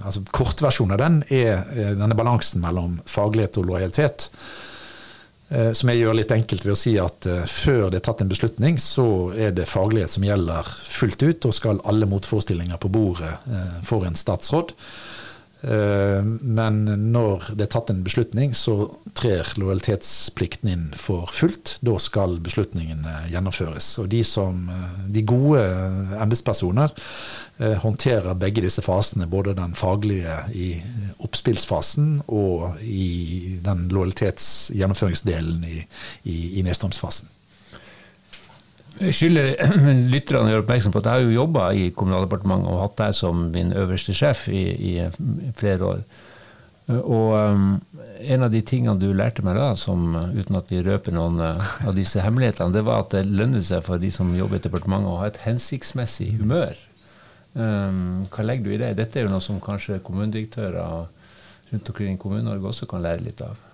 altså 0.00 0.22
Kortversjonen 0.32 0.94
av 0.96 1.00
den 1.02 1.16
er 1.28 1.58
denne 1.98 2.16
balansen 2.16 2.62
mellom 2.62 2.94
faglighet 3.10 3.58
og 3.60 3.66
lojalitet. 3.68 4.30
Eh, 5.50 5.72
som 5.74 5.90
jeg 5.90 6.04
gjør 6.04 6.14
litt 6.14 6.32
enkelt 6.34 6.62
ved 6.62 6.72
å 6.76 6.78
si 6.78 6.94
at 7.02 7.26
uh, 7.26 7.42
før 7.42 7.88
det 7.90 7.98
er 7.98 8.04
tatt 8.06 8.22
en 8.22 8.30
beslutning, 8.30 8.78
så 8.78 9.04
er 9.34 9.50
det 9.56 9.66
faglighet 9.66 10.14
som 10.14 10.24
gjelder 10.24 10.68
fullt 10.86 11.24
ut, 11.26 11.48
og 11.50 11.56
skal 11.56 11.82
alle 11.90 12.06
motforestillinger 12.06 12.78
på 12.78 12.90
bordet 12.94 13.34
for 13.86 14.06
en 14.06 14.18
statsråd. 14.18 14.76
Uh, 15.60 16.24
men 16.24 16.82
når 17.12 17.50
det 17.54 17.66
er 17.66 17.72
tatt 17.74 17.92
en 17.92 18.04
beslutning, 18.06 18.54
så 18.56 18.90
trer 19.18 19.48
lojalitetsplikten 19.60 20.72
inn 20.72 20.86
for 20.98 21.30
fullt. 21.34 21.76
Da 21.84 21.98
skal 22.00 22.38
beslutningene 22.44 23.26
gjennomføres. 23.32 23.92
Og 24.02 24.10
de, 24.12 24.24
som, 24.26 24.66
de 25.10 25.24
gode 25.26 25.64
embetspersoner 26.20 26.94
Eh, 27.60 27.76
håndterer 27.76 28.34
begge 28.40 28.62
disse 28.64 28.80
fasene, 28.80 29.26
både 29.28 29.52
den 29.52 29.74
faglige 29.76 30.38
i 30.56 30.68
oppspillsfasen 31.20 32.22
og 32.32 32.78
i 32.80 33.58
den 33.60 33.82
lojalitetsgjennomføringsdelen 33.92 35.66
i, 35.68 35.82
i, 36.24 36.36
i 36.56 36.64
nedstrømsfasen. 36.64 37.28
Jeg 39.00 39.16
skylder 39.16 39.54
lytterne 40.12 40.44
å 40.44 40.52
gjøre 40.52 40.64
oppmerksom 40.64 40.92
på 40.92 41.00
at 41.00 41.06
jeg 41.08 41.16
har 41.16 41.22
jo 41.24 41.36
jobba 41.38 41.70
i 41.72 41.86
Kommunaldepartementet 41.96 42.68
og 42.68 42.82
hatt 42.82 42.98
deg 43.00 43.14
som 43.16 43.46
min 43.54 43.72
øverste 43.72 44.12
sjef 44.16 44.42
i, 44.52 44.64
i 44.92 45.52
flere 45.56 45.94
år. 45.94 46.02
Og 46.90 47.32
um, 47.32 47.70
en 48.20 48.44
av 48.44 48.50
de 48.52 48.60
tingene 48.66 48.98
du 48.98 49.08
lærte 49.16 49.44
meg 49.46 49.56
da, 49.56 49.70
som, 49.78 50.12
uten 50.34 50.58
at 50.58 50.72
vi 50.72 50.82
røper 50.84 51.14
noen 51.14 51.40
uh, 51.40 51.70
av 51.86 51.94
disse 51.96 52.20
hemmelighetene, 52.20 52.74
det 52.74 52.84
var 52.84 53.04
at 53.04 53.14
det 53.14 53.24
lønner 53.30 53.62
seg 53.64 53.86
for 53.86 54.02
de 54.02 54.10
som 54.12 54.34
jobber 54.36 54.60
i 54.60 54.64
departementet 54.66 55.12
å 55.12 55.20
ha 55.22 55.30
et 55.30 55.40
hensiktsmessig 55.46 56.32
humør. 56.40 56.76
Um, 57.54 58.26
hva 58.30 58.44
legger 58.44 58.66
du 58.66 58.74
i 58.74 58.82
det? 58.82 58.92
Dette 58.98 59.20
er 59.20 59.28
jo 59.28 59.32
noe 59.32 59.44
som 59.44 59.62
kanskje 59.62 60.02
kommunedirektører 60.04 61.08
rundt 61.70 61.92
omkring 61.94 62.18
i 62.18 62.20
Kommune-Norge 62.20 62.74
også 62.74 62.90
kan 62.90 63.06
lære 63.06 63.24
litt 63.30 63.40
av. 63.46 63.69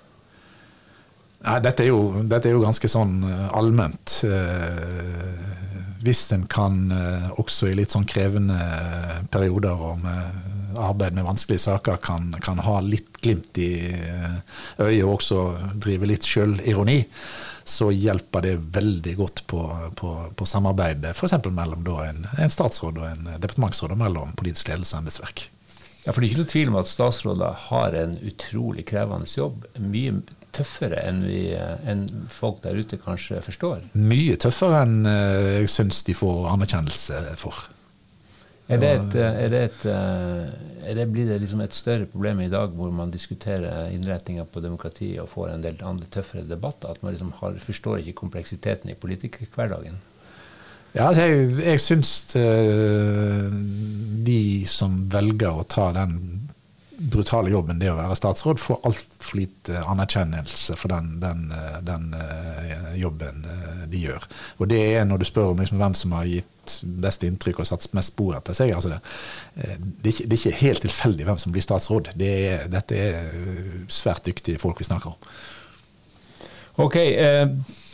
Nei, 1.45 1.61
dette, 1.63 1.85
er 1.85 1.93
jo, 1.93 2.25
dette 2.25 2.49
er 2.49 2.57
jo 2.57 2.65
ganske 2.65 2.89
sånn 2.91 3.21
eh, 3.29 3.47
allment. 3.57 4.21
Eh, 4.27 5.35
hvis 6.07 6.25
en 6.35 6.47
kan 6.51 6.79
eh, 6.95 7.27
også 7.41 7.71
i 7.71 7.77
litt 7.77 7.93
sånn 7.95 8.07
krevende 8.09 8.57
perioder 9.33 9.83
og 9.91 10.01
med 10.05 10.53
arbeid 10.77 11.15
med 11.17 11.25
vanskelige 11.25 11.63
saker 11.63 12.01
kan, 12.05 12.35
kan 12.45 12.59
ha 12.61 12.81
litt 12.85 13.17
glimt 13.25 13.57
i 13.57 13.71
øyet 14.77 15.07
og 15.07 15.15
også 15.15 15.45
drive 15.81 16.09
litt 16.11 16.27
sjølironi, 16.29 16.99
så 17.65 17.89
hjelper 17.95 18.45
det 18.45 18.53
veldig 18.77 19.15
godt 19.17 19.43
på, 19.49 19.63
på, 19.97 20.11
på 20.37 20.47
samarbeidet 20.47 21.15
f.eks. 21.17 21.39
mellom 21.49 21.89
en, 22.05 22.27
en, 22.37 22.53
statsråd 22.53 23.01
og 23.01 23.07
en 23.09 23.31
departementsråd, 23.41 23.97
og 23.97 24.03
mellom 24.05 24.37
politisk 24.37 24.69
ledelse 24.69 24.99
og 24.99 25.01
embetsverk. 25.01 25.47
Ja, 26.05 26.13
for 26.13 26.21
Det 26.21 26.29
er 26.29 26.31
ikke 26.35 26.45
noe 26.45 26.53
tvil 26.53 26.71
om 26.75 26.79
at 26.83 26.93
statsråder 26.93 27.57
har 27.71 27.97
en 27.99 28.15
utrolig 28.21 28.85
krevende 28.87 29.27
jobb. 29.33 29.65
Mye 29.81 30.21
tøffere 30.57 31.01
enn, 31.07 31.23
vi, 31.29 31.41
enn 31.89 32.07
folk 32.33 32.63
der 32.65 32.79
ute 32.79 32.99
kanskje 33.01 33.43
forstår. 33.45 33.89
Mye 33.97 34.37
tøffere 34.41 34.83
enn 34.87 35.07
eh, 35.11 35.49
jeg 35.61 35.73
syns 35.73 36.03
de 36.07 36.17
får 36.17 36.47
anerkjennelse 36.55 37.23
for. 37.41 37.67
Er 38.67 38.81
det, 38.83 38.89
et, 38.97 39.13
er 39.15 39.51
det, 39.53 39.61
et, 39.69 39.83
er 40.91 40.97
det 40.99 41.05
blir 41.13 41.29
det 41.29 41.37
liksom 41.39 41.61
et 41.63 41.75
større 41.77 42.09
problem 42.11 42.41
i 42.43 42.49
dag 42.51 42.73
hvor 42.75 42.91
man 42.91 43.13
diskuterer 43.15 43.93
innretninga 43.95 44.43
på 44.51 44.59
demokratiet 44.65 45.21
og 45.23 45.31
får 45.31 45.53
en 45.53 45.63
del 45.63 45.79
andre 45.87 46.09
tøffere 46.11 46.43
debatter? 46.49 46.91
At 46.91 47.05
man 47.07 47.15
liksom 47.15 47.31
har, 47.39 47.55
forstår 47.63 48.03
ikke 48.03 48.17
kompleksiteten 48.25 48.91
i 48.91 48.99
politikerhverdagen? 48.99 50.01
Ja, 50.97 51.07
altså 51.07 51.29
jeg, 51.29 51.55
jeg 51.61 51.85
syns 51.85 52.11
de 54.27 54.41
som 54.67 54.99
velger 55.15 55.61
å 55.61 55.67
ta 55.71 55.93
den 55.95 56.19
brutale 56.97 57.51
jobben 57.53 57.81
det 57.81 57.91
å 57.93 57.97
være 57.99 58.17
statsråd, 58.17 58.61
får 58.61 58.83
altfor 58.89 59.39
lite 59.39 59.83
anerkjennelse 59.85 60.77
for 60.81 60.93
den, 60.93 61.17
den, 61.21 61.47
eh, 61.53 61.79
den 61.85 62.13
uh, 62.17 62.93
jobben 62.97 63.45
de 63.91 64.01
gjør. 64.01 64.25
Og 64.61 64.71
det 64.71 64.81
er 64.97 65.05
når 65.09 65.21
du 65.21 65.27
spør 65.29 65.53
om 65.53 65.61
liksom, 65.61 65.81
hvem 65.83 65.97
som 65.99 66.15
har 66.17 66.29
gitt 66.31 66.77
best 67.05 67.23
inntrykk 67.27 67.61
og 67.63 67.69
satt 67.69 67.87
mest 67.95 68.15
spor 68.15 68.39
etter 68.39 68.57
seg. 68.57 68.73
Altså 68.75 68.95
det, 68.95 69.01
det, 69.55 69.69
er 69.69 70.15
ikke, 70.15 70.25
det, 70.27 70.33
er 70.33 70.41
ikke, 70.41 70.63
helt 70.63 70.87
tilfeldig 70.87 71.29
hvem 71.29 71.43
som 71.43 71.55
blir 71.55 71.67
statsråd. 71.67 72.13
Det 72.19 72.33
er, 72.49 72.65
dette 72.73 72.99
er 72.99 73.31
svært 73.93 74.27
dyktige 74.27 74.63
folk 74.63 74.81
vi 74.81 74.89
snakker 74.89 75.13
om. 75.13 75.37
Ok, 76.85 76.99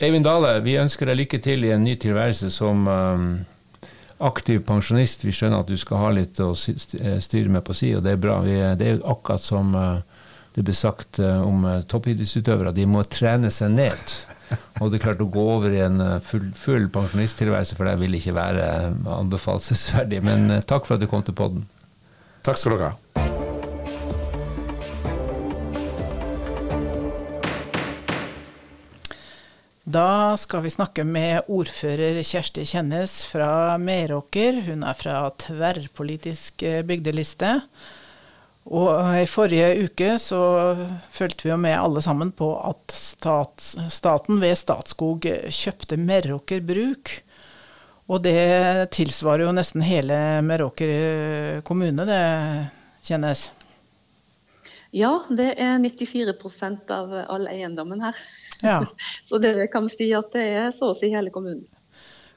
Eivind 0.03 0.25
Dale, 0.27 0.57
vi 0.65 0.75
ønsker 0.81 1.07
deg 1.07 1.21
lykke 1.21 1.39
til 1.43 1.69
i 1.69 1.71
en 1.71 1.85
ny 1.87 1.93
tilværelse 2.03 2.49
som 2.51 2.89
aktiv 4.27 4.63
pensjonist. 4.67 5.25
Vi 5.27 5.35
skjønner 5.35 5.63
at 5.63 5.71
du 5.71 5.79
skal 5.81 6.03
ha 6.03 6.11
litt 6.15 6.41
å 6.43 6.53
eh, 6.53 7.19
styre 7.23 7.53
med 7.53 7.65
på 7.67 7.77
si, 7.77 7.93
og 7.97 8.05
det 8.07 8.17
er 8.17 8.23
bra. 8.23 8.41
Vi, 8.45 8.57
det 8.79 8.89
er 8.89 9.03
akkurat 9.11 9.45
som 9.45 9.75
eh, 9.79 10.21
det 10.57 10.67
ble 10.67 10.77
sagt 10.77 11.21
eh, 11.23 11.41
om 11.43 11.67
toppidrettsutøvere, 11.89 12.75
de 12.77 12.87
må 12.89 13.05
trene 13.09 13.53
seg 13.55 13.75
ned. 13.77 14.17
Og 14.83 14.91
det 14.93 14.99
er 14.99 15.07
klart 15.07 15.23
å 15.25 15.31
gå 15.33 15.45
over 15.55 15.73
i 15.73 15.81
en 15.81 16.03
full, 16.27 16.51
full 16.59 16.91
pensjonisttilværelse 16.93 17.79
for 17.79 17.89
deg 17.89 18.03
vil 18.03 18.19
ikke 18.19 18.35
være 18.37 18.67
anbefalesverdig. 19.17 20.21
Men 20.27 20.59
takk 20.69 20.85
for 20.89 20.99
at 20.99 21.05
du 21.05 21.09
kom 21.09 21.25
til 21.25 21.39
podden. 21.39 21.65
Takk 22.45 22.61
skal 22.61 22.77
dere 22.77 22.91
ha. 22.93 23.02
Da 29.93 30.37
skal 30.39 30.63
vi 30.63 30.71
snakke 30.73 31.03
med 31.05 31.49
ordfører 31.53 32.21
Kjersti 32.25 32.63
Kjennes 32.71 33.17
fra 33.29 33.77
Meråker. 33.83 34.63
Hun 34.65 34.85
er 34.87 34.97
fra 34.97 35.17
tverrpolitisk 35.43 36.63
eh, 36.65 36.85
bygdeliste. 36.87 37.57
Og 38.73 38.93
i 39.19 39.27
forrige 39.29 39.89
uke 39.89 40.15
så 40.23 40.41
fulgte 41.13 41.45
vi 41.45 41.51
jo 41.51 41.59
med 41.61 41.77
alle 41.77 42.01
sammen 42.05 42.31
på 42.33 42.49
at 42.63 42.95
stat, 42.95 43.67
staten 43.93 44.39
ved 44.41 44.55
Statskog 44.61 45.27
kjøpte 45.27 45.99
Meråker 46.01 46.63
bruk. 46.65 47.17
Og 48.09 48.23
det 48.25 48.93
tilsvarer 48.95 49.45
jo 49.49 49.57
nesten 49.57 49.85
hele 49.85 50.17
Meråker 50.47 51.61
kommune, 51.69 52.07
det 52.09 52.23
kjennes. 53.11 53.51
Ja, 54.95 55.19
det 55.29 55.55
er 55.57 55.83
94% 55.83 56.95
av 56.95 57.13
all 57.27 57.51
eiendommen 57.51 58.05
her. 58.05 58.17
Ja. 58.63 58.81
så 59.29 59.39
det 59.43 59.69
kan 59.73 59.89
si 59.93 60.13
at 60.17 60.33
det 60.35 60.49
er 60.65 60.75
så 60.75 60.93
å 60.93 60.99
si 60.99 61.13
hele 61.13 61.35
kommunen. 61.35 61.67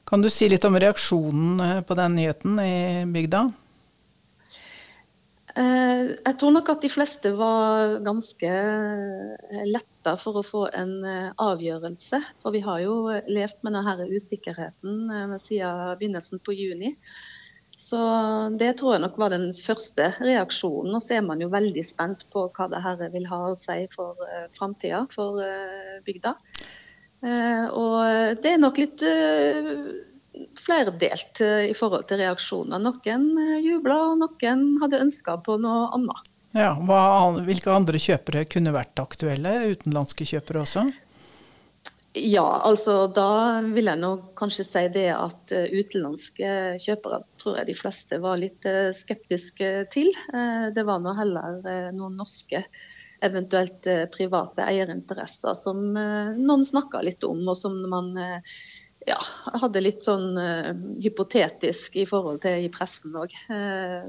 Kan 0.06 0.22
du 0.22 0.30
si 0.30 0.46
litt 0.46 0.64
om 0.64 0.76
reaksjonen 0.78 1.60
eh, 1.60 1.78
på 1.82 1.94
den 1.98 2.14
nyheten 2.14 2.60
i 2.62 2.76
bygda? 3.10 3.40
Eh, 5.56 6.02
jeg 6.12 6.36
tror 6.38 6.52
nok 6.54 6.70
at 6.70 6.84
de 6.84 6.90
fleste 6.92 7.32
var 7.34 7.96
ganske 8.06 8.52
eh, 8.52 9.64
letta 9.66 10.14
for 10.20 10.38
å 10.38 10.44
få 10.46 10.62
en 10.70 11.00
avgjørelse. 11.42 12.20
For 12.44 12.54
vi 12.54 12.62
har 12.62 12.84
jo 12.84 13.00
levd 13.26 13.66
med 13.66 13.74
denne 13.74 14.06
usikkerheten 14.12 15.34
siden 15.42 15.98
begynnelsen 15.98 16.44
på 16.46 16.54
juni. 16.54 16.94
Så 17.86 17.98
det 18.58 18.72
tror 18.80 18.96
jeg 18.96 19.04
nok 19.04 19.18
var 19.20 19.30
den 19.30 19.52
første 19.54 20.08
reaksjonen. 20.18 20.96
Og 20.98 21.04
så 21.04 21.18
er 21.18 21.26
man 21.26 21.42
jo 21.42 21.52
veldig 21.52 21.84
spent 21.86 22.24
på 22.34 22.48
hva 22.56 22.66
det 22.72 22.82
her 22.82 23.04
vil 23.12 23.28
ha 23.30 23.44
å 23.52 23.54
si 23.58 23.84
for 23.92 24.18
uh, 24.26 24.48
framtida 24.56 25.04
for 25.12 25.38
uh, 25.38 26.00
bygda. 26.06 26.34
Uh, 27.22 27.66
og 27.70 28.42
det 28.42 28.56
er 28.56 28.62
nok 28.62 28.80
litt 28.82 29.06
uh, 29.06 29.70
flerdelt 30.58 31.40
i 31.40 31.72
forhold 31.78 32.08
til 32.10 32.20
reaksjoner. 32.24 32.82
Noen 32.82 33.28
jubla, 33.62 34.00
og 34.10 34.18
noen 34.24 34.66
hadde 34.82 35.04
ønska 35.06 35.38
på 35.46 35.56
noe 35.62 35.86
annet. 35.96 36.26
Ja, 36.56 36.74
hva, 36.88 37.00
Hvilke 37.46 37.72
andre 37.72 38.00
kjøpere 38.00 38.46
kunne 38.50 38.74
vært 38.74 38.98
aktuelle? 39.00 39.58
Utenlandske 39.76 40.26
kjøpere 40.28 40.64
også? 40.64 40.86
Ja, 42.16 42.44
altså 42.64 43.10
da 43.12 43.60
vil 43.60 43.90
jeg 43.90 44.00
nå 44.00 44.10
kanskje 44.38 44.64
si 44.64 44.82
det 44.94 45.08
at 45.12 45.52
eh, 45.52 45.68
utenlandske 45.68 46.52
kjøpere 46.80 47.18
tror 47.36 47.58
jeg 47.58 47.68
de 47.68 47.74
fleste 47.76 48.18
var 48.24 48.38
litt 48.40 48.64
eh, 48.64 48.88
skeptiske 48.96 49.68
til. 49.92 50.08
Eh, 50.32 50.70
det 50.72 50.86
var 50.88 51.02
nå 51.04 51.12
heller 51.18 51.58
noen 51.92 52.16
norske, 52.16 52.62
eventuelt 53.26 53.84
private 54.12 54.64
eierinteresser 54.64 55.56
som 55.56 55.78
noen 55.96 56.64
snakka 56.68 57.00
litt 57.04 57.24
om, 57.24 57.40
og 57.48 57.56
som 57.56 57.78
man 57.88 58.10
ja, 59.08 59.16
hadde 59.56 59.80
litt 59.80 60.04
sånn 60.04 60.36
hypotetisk 61.00 61.96
i 61.96 62.04
forhold 62.08 62.42
til 62.44 62.66
i 62.66 62.68
pressen 62.72 63.16
òg. 63.16 63.32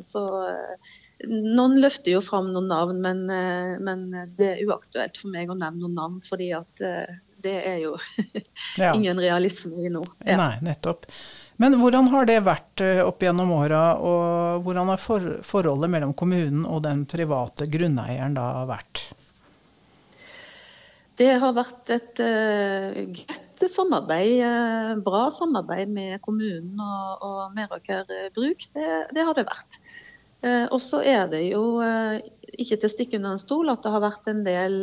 Så 0.03 0.25
noen 1.31 1.79
løfter 1.79 2.17
jo 2.17 2.19
fram 2.19 2.51
noen 2.51 2.67
navn, 2.67 2.99
men, 2.99 3.23
men, 3.79 4.03
det 4.35 4.51
er 4.57 4.65
uaktuelt 4.67 5.23
for 5.23 5.31
meg 5.31 5.55
å 5.55 5.55
nevne 5.55 5.85
noen 5.85 5.97
navn. 6.03 6.19
fordi 6.27 6.51
at 6.59 6.83
det 7.47 7.57
er 7.63 7.81
jo 7.81 7.95
ingen 8.97 9.19
realisme 9.23 9.75
i 9.79 9.91
nå. 9.91 10.03
Nei, 10.27 10.53
nettopp. 10.65 11.07
Men 11.57 11.73
hvordan 11.81 12.09
har 12.13 12.27
det 12.29 12.37
vært 12.45 12.81
eh, 12.85 12.99
opp 13.01 13.23
gjennom 13.25 13.49
åra, 13.55 13.97
og 13.97 14.65
hvordan 14.65 14.91
har 14.93 15.01
for, 15.01 15.23
forholdet 15.45 15.89
mellom 15.89 16.13
kommunen 16.17 16.67
og 16.69 16.83
den 16.85 17.01
private 17.09 17.65
grunneieren 17.71 18.37
da 18.37 18.65
vært? 18.69 19.07
Det 21.17 21.31
har 21.41 21.55
vært 21.57 21.89
et 21.89 22.19
uh, 22.21 22.99
greit 23.09 23.63
samarbeid, 23.73 24.35
uh, 24.45 24.91
bra 25.01 25.23
samarbeid 25.33 25.89
med 25.89 26.19
kommunen 26.21 26.77
og, 26.77 27.25
og 27.25 27.55
Meråker 27.57 28.05
Bruk. 28.35 28.67
Det, 28.75 28.91
det, 29.17 29.25
har 29.25 29.33
det 29.33 29.47
vært. 29.49 29.79
Og 30.69 30.77
så 30.77 30.99
er 31.01 31.23
det 31.31 31.39
jo 31.47 31.63
ikke 32.57 32.77
til 32.77 32.89
å 32.89 32.91
stikke 32.91 33.19
under 33.19 33.35
en 33.35 33.41
stol 33.41 33.71
at 33.71 33.83
det 33.85 33.91
har 33.93 34.03
vært 34.03 34.29
en 34.31 34.43
del 34.45 34.77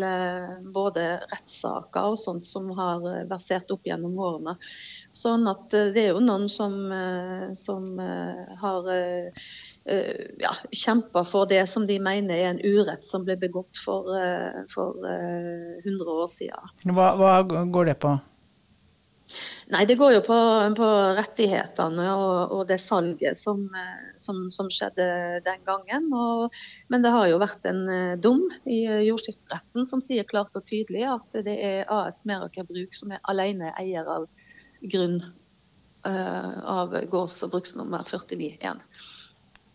både 0.74 1.04
rettssaker 1.32 2.14
og 2.14 2.18
sånt 2.20 2.48
som 2.48 2.70
har 2.78 3.02
versert 3.30 3.70
opp 3.74 3.86
gjennom 3.88 4.18
årene. 4.18 4.56
Sånn 5.14 5.46
at 5.50 5.70
det 5.70 6.06
er 6.06 6.12
jo 6.12 6.22
noen 6.24 6.48
som, 6.50 6.76
som 7.58 7.86
har 8.60 8.90
ja, 10.42 10.52
kjempa 10.70 11.24
for 11.28 11.50
det 11.50 11.64
som 11.70 11.86
de 11.86 11.98
mener 12.02 12.34
er 12.38 12.52
en 12.52 12.62
urett 12.62 13.06
som 13.06 13.26
ble 13.26 13.38
begått 13.40 13.78
for, 13.84 14.10
for 14.74 15.02
100 15.06 16.14
år 16.14 16.30
siden. 16.32 16.72
Hva, 16.94 17.12
hva 17.18 17.34
går 17.74 17.92
det 17.92 17.98
på? 18.02 18.16
Nei, 19.72 19.84
Det 19.88 19.96
går 19.96 20.12
jo 20.12 20.22
på, 20.26 20.36
på 20.76 20.88
rettighetene 21.16 22.08
og, 22.12 22.52
og, 22.52 22.62
det 22.68 22.76
salget 22.82 23.38
som, 23.40 23.62
som, 24.20 24.42
som, 24.52 24.68
skjedde 24.72 25.06
den 25.46 25.62
gangen. 25.64 26.10
Og, 26.12 26.56
men 26.92 27.04
det 27.04 27.12
har 27.14 27.30
jo 27.30 27.40
vært 27.40 27.64
en 27.70 27.84
eh, 27.88 28.16
dom 28.20 28.42
i 28.68 28.82
jordskifteretten 29.06 29.88
som 29.88 30.04
sier 30.04 30.28
klart 30.28 30.56
og 30.58 30.66
tydelig 30.68 31.06
at 31.08 31.40
det 31.46 31.56
er 31.56 31.88
AS 31.92 32.24
Meraker 32.28 32.68
Bruk 32.68 32.92
som 32.96 33.14
er 33.16 33.24
alene 33.30 33.72
eier 33.80 34.08
av 34.18 34.28
grunn 34.84 35.22
uh, 36.04 36.52
av 36.68 36.92
gårds- 37.10 37.40
og 37.46 37.54
bruksnummer 37.54 38.04
49.1. 38.04 38.82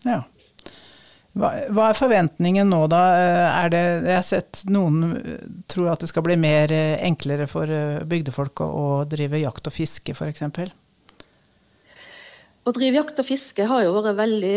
Ja. 0.05 0.21
Hva, 1.37 1.51
er 1.85 1.97
forventningen 1.97 2.71
nå, 2.71 2.81
da? 2.89 2.99
Er 3.61 3.71
det, 3.71 3.81
jeg 4.09 4.17
har 4.17 4.25
sett 4.25 4.63
noen 4.71 5.13
tror 5.69 5.91
at 5.93 6.03
det 6.03 6.09
skal 6.09 6.25
bli 6.25 6.35
mer 6.39 6.73
eh, 6.73 6.97
enklere 7.05 7.45
for 7.49 7.69
eh, 7.69 8.01
bygdefolk 8.09 8.63
å, 8.65 8.67
å 8.67 8.85
drive 9.09 9.41
jakt 9.43 9.69
og 9.69 9.75
fiske, 9.75 10.15
f.eks.? 10.17 10.73
Å 12.67 12.73
drive 12.75 12.99
jakt 12.99 13.21
og 13.21 13.25
fiske 13.25 13.65
har 13.69 13.85
jo 13.85 13.93
vært 13.95 14.17
veldig 14.17 14.55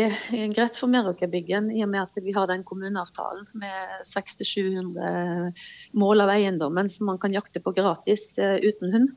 greit 0.53 0.77
for 0.77 0.91
Meråkerbyggen, 0.91 1.69
i 1.77 1.85
og 1.85 1.93
med 1.93 2.01
at 2.03 2.19
vi 2.25 2.33
har 2.35 2.49
den 2.49 2.65
kommuneavtalen 2.67 3.45
med 3.61 4.03
600-700 4.09 5.53
mål 6.01 6.25
av 6.25 6.33
eiendommen 6.33 6.91
som 6.91 7.07
man 7.09 7.21
kan 7.21 7.33
jakte 7.33 7.63
på 7.63 7.73
gratis 7.77 8.33
uten 8.37 8.93
hund. 8.93 9.13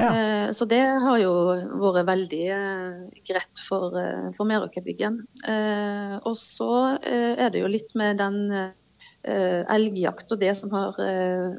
Ja. 0.00 0.10
Eh, 0.16 0.50
så 0.52 0.64
det 0.64 0.80
har 0.80 1.18
jo 1.20 1.32
vært 1.80 2.08
veldig 2.08 2.42
eh, 2.54 3.00
greit 3.26 3.62
for, 3.68 3.96
eh, 3.98 4.28
for 4.36 4.48
Meråkerbyggen. 4.48 5.22
Og 6.24 6.36
så 6.38 6.72
er 7.00 7.50
det 7.52 7.62
jo 7.62 7.70
litt 7.70 7.94
med 7.98 8.20
den 8.20 8.38
elgjakt 9.20 10.30
og 10.32 10.40
det 10.40 10.52
som 10.56 10.72
har 10.72 10.96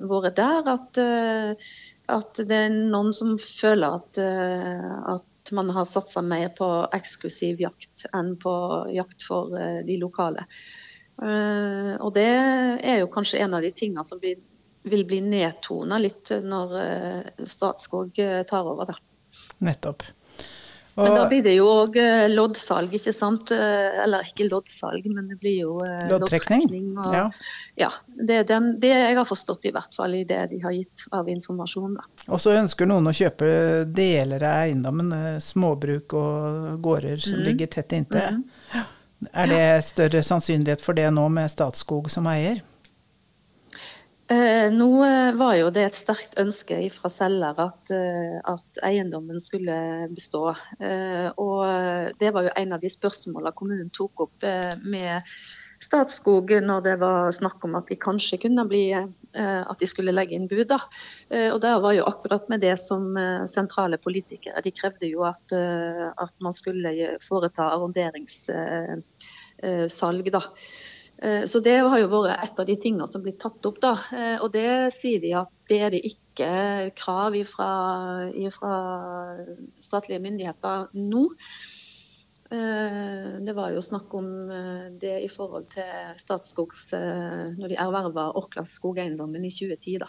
vært 0.10 0.38
der, 0.38 0.70
at, 0.72 1.00
at 2.10 2.42
det 2.50 2.58
er 2.58 2.74
noen 2.74 3.12
som 3.14 3.36
føler 3.42 4.00
at, 4.00 4.22
at 5.14 5.52
man 5.54 5.70
har 5.74 5.90
satsa 5.90 6.24
mer 6.26 6.50
på 6.58 6.70
eksklusiv 6.98 7.62
jakt 7.62 8.06
enn 8.18 8.34
på 8.42 8.54
jakt 8.96 9.26
for 9.28 9.54
de 9.86 9.98
lokale. 10.02 10.46
Og 11.22 12.10
det 12.18 12.30
er 12.30 13.02
jo 13.04 13.12
kanskje 13.14 13.44
en 13.46 13.58
av 13.58 13.66
de 13.66 13.74
tingene 13.78 14.06
som 14.08 14.22
blir 14.22 14.42
vil 14.84 15.06
bli 15.06 15.22
nedtona 15.22 16.00
litt 16.02 16.32
når 16.44 16.80
eh, 16.82 17.46
Statskog 17.46 18.20
eh, 18.20 18.42
tar 18.50 18.68
over. 18.68 18.94
Da. 18.94 18.98
Nettopp. 19.68 20.04
Og... 20.92 21.06
Men 21.06 21.14
da 21.16 21.28
blir 21.32 21.44
det 21.46 21.54
jo 21.56 21.68
òg 21.72 21.96
eh, 22.02 22.26
loddsalg, 22.32 22.94
ikke 22.98 23.14
sant. 23.16 23.54
Eller 23.56 24.28
ikke 24.28 24.50
loddsalg, 24.50 25.06
men 25.14 25.30
det 25.32 25.38
blir 25.42 25.62
jo 25.62 25.76
loddtrekning. 26.10 26.90
Og, 26.98 27.14
ja. 27.16 27.28
ja 27.80 27.92
det, 28.18 28.42
den, 28.50 28.74
det, 28.82 28.92
jeg 28.92 29.20
har 29.20 29.30
forstått 29.30 29.70
i 29.70 29.74
hvert 29.76 29.96
fall 29.96 30.18
i 30.18 30.24
det 30.28 30.42
de 30.52 30.60
har 30.66 30.76
gitt 30.76 31.06
av 31.16 31.30
informasjon. 31.32 31.96
Da. 32.00 32.08
Og 32.28 32.42
så 32.44 32.58
ønsker 32.58 32.90
noen 32.90 33.08
å 33.08 33.16
kjøpe 33.16 33.52
deler 33.88 34.44
av 34.44 34.66
eiendommen, 34.66 35.14
småbruk 35.44 36.18
og 36.20 36.82
gårder 36.84 37.24
som 37.24 37.40
mm. 37.40 37.46
ligger 37.48 37.72
tett 37.78 37.96
inntil. 38.02 38.42
Mm. 38.42 38.84
Er 39.32 39.48
det 39.48 39.64
større 39.86 40.24
sannsynlighet 40.26 40.82
for 40.82 40.98
det 40.98 41.06
nå 41.14 41.28
med 41.30 41.52
Statskog 41.54 42.10
som 42.12 42.26
eier? 42.32 42.64
Eh, 44.32 44.72
nå 44.72 45.04
eh, 45.04 45.34
var 45.36 45.58
jo 45.60 45.68
det 45.76 45.82
et 45.84 45.98
sterkt 45.98 46.38
ønske 46.40 46.78
fra 46.96 47.10
selger 47.12 47.58
at, 47.60 47.90
eh, 47.92 48.38
at, 48.48 48.80
eiendommen 48.88 49.42
skulle 49.44 50.08
bestå. 50.14 50.56
Og 51.42 51.66
det 52.20 52.30
var 52.34 52.44
jo 52.46 52.52
en 52.62 52.74
av 52.78 52.82
de 52.82 52.90
spørsmålene 52.92 53.52
kommunen 53.58 53.90
tok 53.94 54.20
opp 54.28 54.44
med 54.84 55.22
Statskog 55.82 56.52
når 56.62 56.82
det 56.86 57.00
var 57.02 57.32
snakk 57.34 57.64
om 57.66 57.76
at 57.80 57.88
de 57.90 57.96
kanskje 58.00 58.38
kunne 58.44 58.66
bli 58.70 58.94
at 58.94 59.80
de 59.82 59.88
skulle 59.90 60.14
legge 60.14 60.36
inn 60.38 60.48
bud. 60.50 60.72
Og 60.72 61.62
det 61.64 61.74
var 61.86 61.94
jo 61.98 62.10
akkurat 62.10 62.50
med 62.54 62.60
det 62.62 62.78
som 62.82 63.18
sentrale 63.50 63.98
politikere. 64.02 64.62
De 64.62 64.72
krevde 64.78 65.08
jo 65.10 65.24
at, 65.26 65.52
at 65.52 66.34
man 66.40 66.54
skulle 66.54 67.18
foreta 67.26 67.64
arronderingssalg. 67.74 70.32
da. 70.38 70.42
Eh, 71.22 71.46
så 71.46 71.60
Det 71.60 71.78
har 71.78 72.00
jo 72.00 72.10
vært 72.10 72.44
et 72.44 72.60
av 72.60 72.66
de 72.66 72.76
tingene 72.82 73.08
som 73.08 73.22
blir 73.22 73.38
tatt 73.38 73.66
opp. 73.66 73.80
da, 73.82 73.94
eh, 74.14 74.38
og 74.42 74.52
Det 74.52 74.94
sier 74.94 75.22
de 75.22 75.34
at 75.34 75.50
det 75.70 75.80
er 75.80 75.90
det 75.92 76.02
ikke 76.04 76.96
krav 76.96 77.36
fra 77.46 77.72
statlige 79.80 80.22
myndigheter 80.22 80.88
nå. 80.94 81.30
Eh, 82.52 83.40
det 83.46 83.54
var 83.56 83.70
jo 83.72 83.82
snakk 83.82 84.14
om 84.14 84.48
det 85.00 85.24
i 85.24 85.30
forhold 85.30 85.70
til 85.70 86.18
Statskogs 86.18 86.92
når 86.92 87.70
de 87.70 87.76
erverva 87.76 88.34
Orklas 88.36 88.72
skogeiendommen 88.72 89.46
i 89.46 89.52
2010. 89.52 90.00
da. 90.00 90.08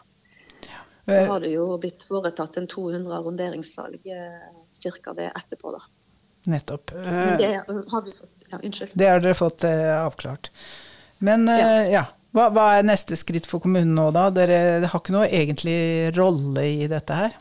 Så 1.04 1.26
har 1.26 1.40
det 1.40 1.50
jo 1.50 1.78
blitt 1.78 2.02
foretatt 2.02 2.56
en 2.56 2.66
200 2.66 3.12
arronderingssalg 3.12 4.00
ca. 4.02 5.12
det 5.14 5.32
etterpå. 5.34 5.72
da. 5.72 5.82
Nettopp. 6.46 6.94
Men 6.94 7.38
det 7.38 7.62
har 7.66 8.02
vi 8.02 8.12
fått, 8.12 8.30
ja. 8.48 8.58
Det 8.92 9.06
har 9.06 9.20
dere 9.20 9.34
fått 9.34 9.64
avklart. 9.64 10.50
Men 11.22 11.46
ja. 11.46 11.68
Eh, 11.82 11.92
ja. 11.94 12.04
Hva, 12.32 12.48
hva, 12.48 12.66
er 12.78 12.86
neste 12.88 13.16
skritt 13.20 13.44
for 13.44 13.60
kommunen 13.60 13.92
nå, 13.92 14.06
da? 14.16 14.30
Dere 14.32 14.58
har 14.88 15.00
ikke 15.02 15.12
noe 15.12 15.28
egentlig 15.28 16.12
rolle 16.16 16.64
i 16.64 16.86
dette 16.88 17.16
her? 17.18 17.34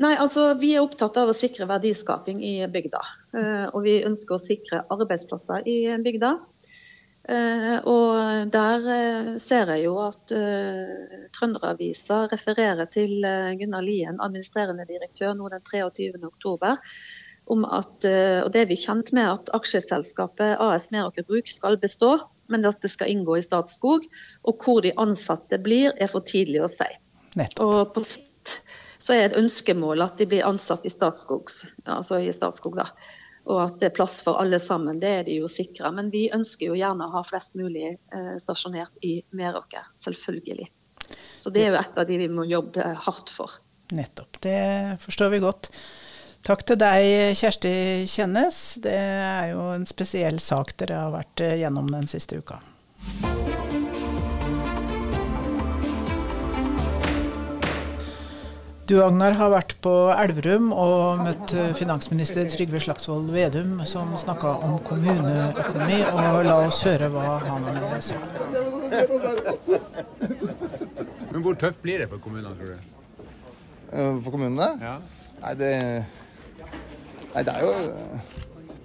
Nei, 0.00 0.16
altså 0.16 0.48
Vi 0.58 0.72
er 0.74 0.82
opptatt 0.82 1.18
av 1.20 1.30
å 1.30 1.36
sikre 1.36 1.68
verdiskaping 1.70 2.40
i 2.42 2.54
bygda. 2.72 3.02
Eh, 3.38 3.66
og 3.70 3.84
vi 3.86 4.00
ønsker 4.06 4.34
å 4.34 4.42
sikre 4.42 4.82
arbeidsplasser 4.90 5.68
i 5.70 5.78
bygda. 6.02 6.32
Eh, 7.30 7.76
og 7.86 8.50
der 8.50 9.38
ser 9.38 9.70
jeg 9.76 9.86
jo 9.86 9.94
at 10.02 10.34
Trønderavisa 11.36 12.24
refererer 12.32 12.90
til 12.90 13.22
Gunnar 13.60 13.86
Lien, 13.86 14.18
administrerende 14.18 14.88
direktør, 14.90 15.36
nå 15.38 15.52
den 15.54 15.62
23.10 15.70 16.82
om 17.50 17.64
at, 17.66 18.04
eh, 18.06 18.40
og 18.44 18.52
det 18.54 18.64
er 18.64 18.70
vi 18.70 18.78
kjent 18.78 19.12
med, 19.16 19.26
at 19.26 19.50
aksjeselskapet 19.56 20.60
AS 20.62 20.90
Meraker 20.94 21.26
Bruk 21.26 21.50
skal 21.50 21.78
bestå, 21.80 22.16
men 22.50 22.66
at 22.66 22.80
det 22.82 22.90
skal 22.92 23.10
inngå 23.12 23.38
i 23.38 23.44
Statskog. 23.44 24.06
Og 24.46 24.64
hvor 24.64 24.82
de 24.84 24.94
ansatte 25.00 25.58
blir, 25.62 25.94
er 25.98 26.10
for 26.10 26.26
tidlig 26.26 26.62
å 26.64 26.70
si. 26.70 26.88
Nettopp. 27.38 27.62
Og 27.62 27.94
på 27.94 28.04
sikt 28.06 28.56
så 29.00 29.14
er 29.16 29.28
et 29.28 29.38
ønskemål 29.38 30.04
at 30.04 30.20
de 30.20 30.26
blir 30.28 30.46
ansatt 30.46 30.84
i 30.84 30.92
Statskog, 30.92 31.50
altså 31.88 32.20
i 32.20 32.32
Statskog 32.36 32.76
da. 32.80 32.90
Og 33.50 33.62
at 33.62 33.78
det 33.80 33.88
er 33.88 33.96
plass 33.96 34.18
for 34.22 34.38
alle 34.38 34.60
sammen. 34.60 35.00
Det 35.00 35.10
er 35.20 35.24
de 35.26 35.38
jo 35.40 35.48
sikra. 35.50 35.88
Men 35.96 36.10
vi 36.12 36.26
ønsker 36.34 36.68
jo 36.68 36.76
gjerne 36.78 37.06
å 37.06 37.14
ha 37.14 37.22
flest 37.26 37.56
mulig 37.58 37.94
eh, 37.94 38.34
stasjonert 38.38 39.00
i 39.06 39.16
Meråker. 39.34 39.88
Selvfølgelig. 39.96 40.68
Så 41.40 41.50
det 41.50 41.64
er 41.64 41.72
jo 41.72 41.80
et 41.80 41.98
av 41.98 42.06
de 42.06 42.18
vi 42.20 42.28
må 42.30 42.44
jobbe 42.46 42.84
hardt 43.06 43.32
for. 43.32 43.56
Nettopp. 43.96 44.38
Det 44.44 44.60
forstår 45.02 45.32
vi 45.32 45.40
godt. 45.42 45.70
Takk 46.40 46.62
til 46.64 46.78
deg, 46.80 47.36
Kjersti 47.36 47.70
Kjennes. 48.08 48.58
Det 48.80 48.96
er 48.96 49.50
jo 49.52 49.66
en 49.74 49.84
spesiell 49.88 50.38
sak 50.40 50.72
dere 50.80 50.96
har 50.96 51.10
vært 51.12 51.42
eh, 51.44 51.58
gjennom 51.60 51.90
den 51.92 52.08
siste 52.08 52.38
uka. 52.40 52.56
Du 58.88 58.96
Agnar 59.04 59.36
har 59.38 59.52
vært 59.52 59.76
på 59.84 59.92
Elverum 60.16 60.72
og 60.72 61.20
møtt 61.26 61.52
eh, 61.52 61.74
finansminister 61.78 62.48
Trygve 62.50 62.80
Slagsvold 62.82 63.28
Vedum, 63.36 63.84
som 63.86 64.16
snakka 64.18 64.56
om 64.64 64.78
kommuneøkonomi. 64.88 66.00
Og 66.08 66.40
la 66.48 66.56
oss 66.64 66.80
høre 66.88 67.12
hva 67.12 67.36
han 67.44 67.68
sa. 68.02 68.16
Men 71.30 71.44
hvor 71.44 71.60
tøft 71.60 71.84
blir 71.84 72.00
det 72.00 72.08
for 72.10 72.24
kommunene, 72.24 72.56
tror 72.56 72.72
du? 72.72 72.90
Eh, 73.92 74.16
for 74.24 74.32
kommunene? 74.32 74.72
Ja. 74.80 74.96
Nei, 75.44 75.54
det 75.60 75.70
Nei, 77.30 77.44
det 77.46 77.54
er 77.54 77.62
jo 77.62 77.72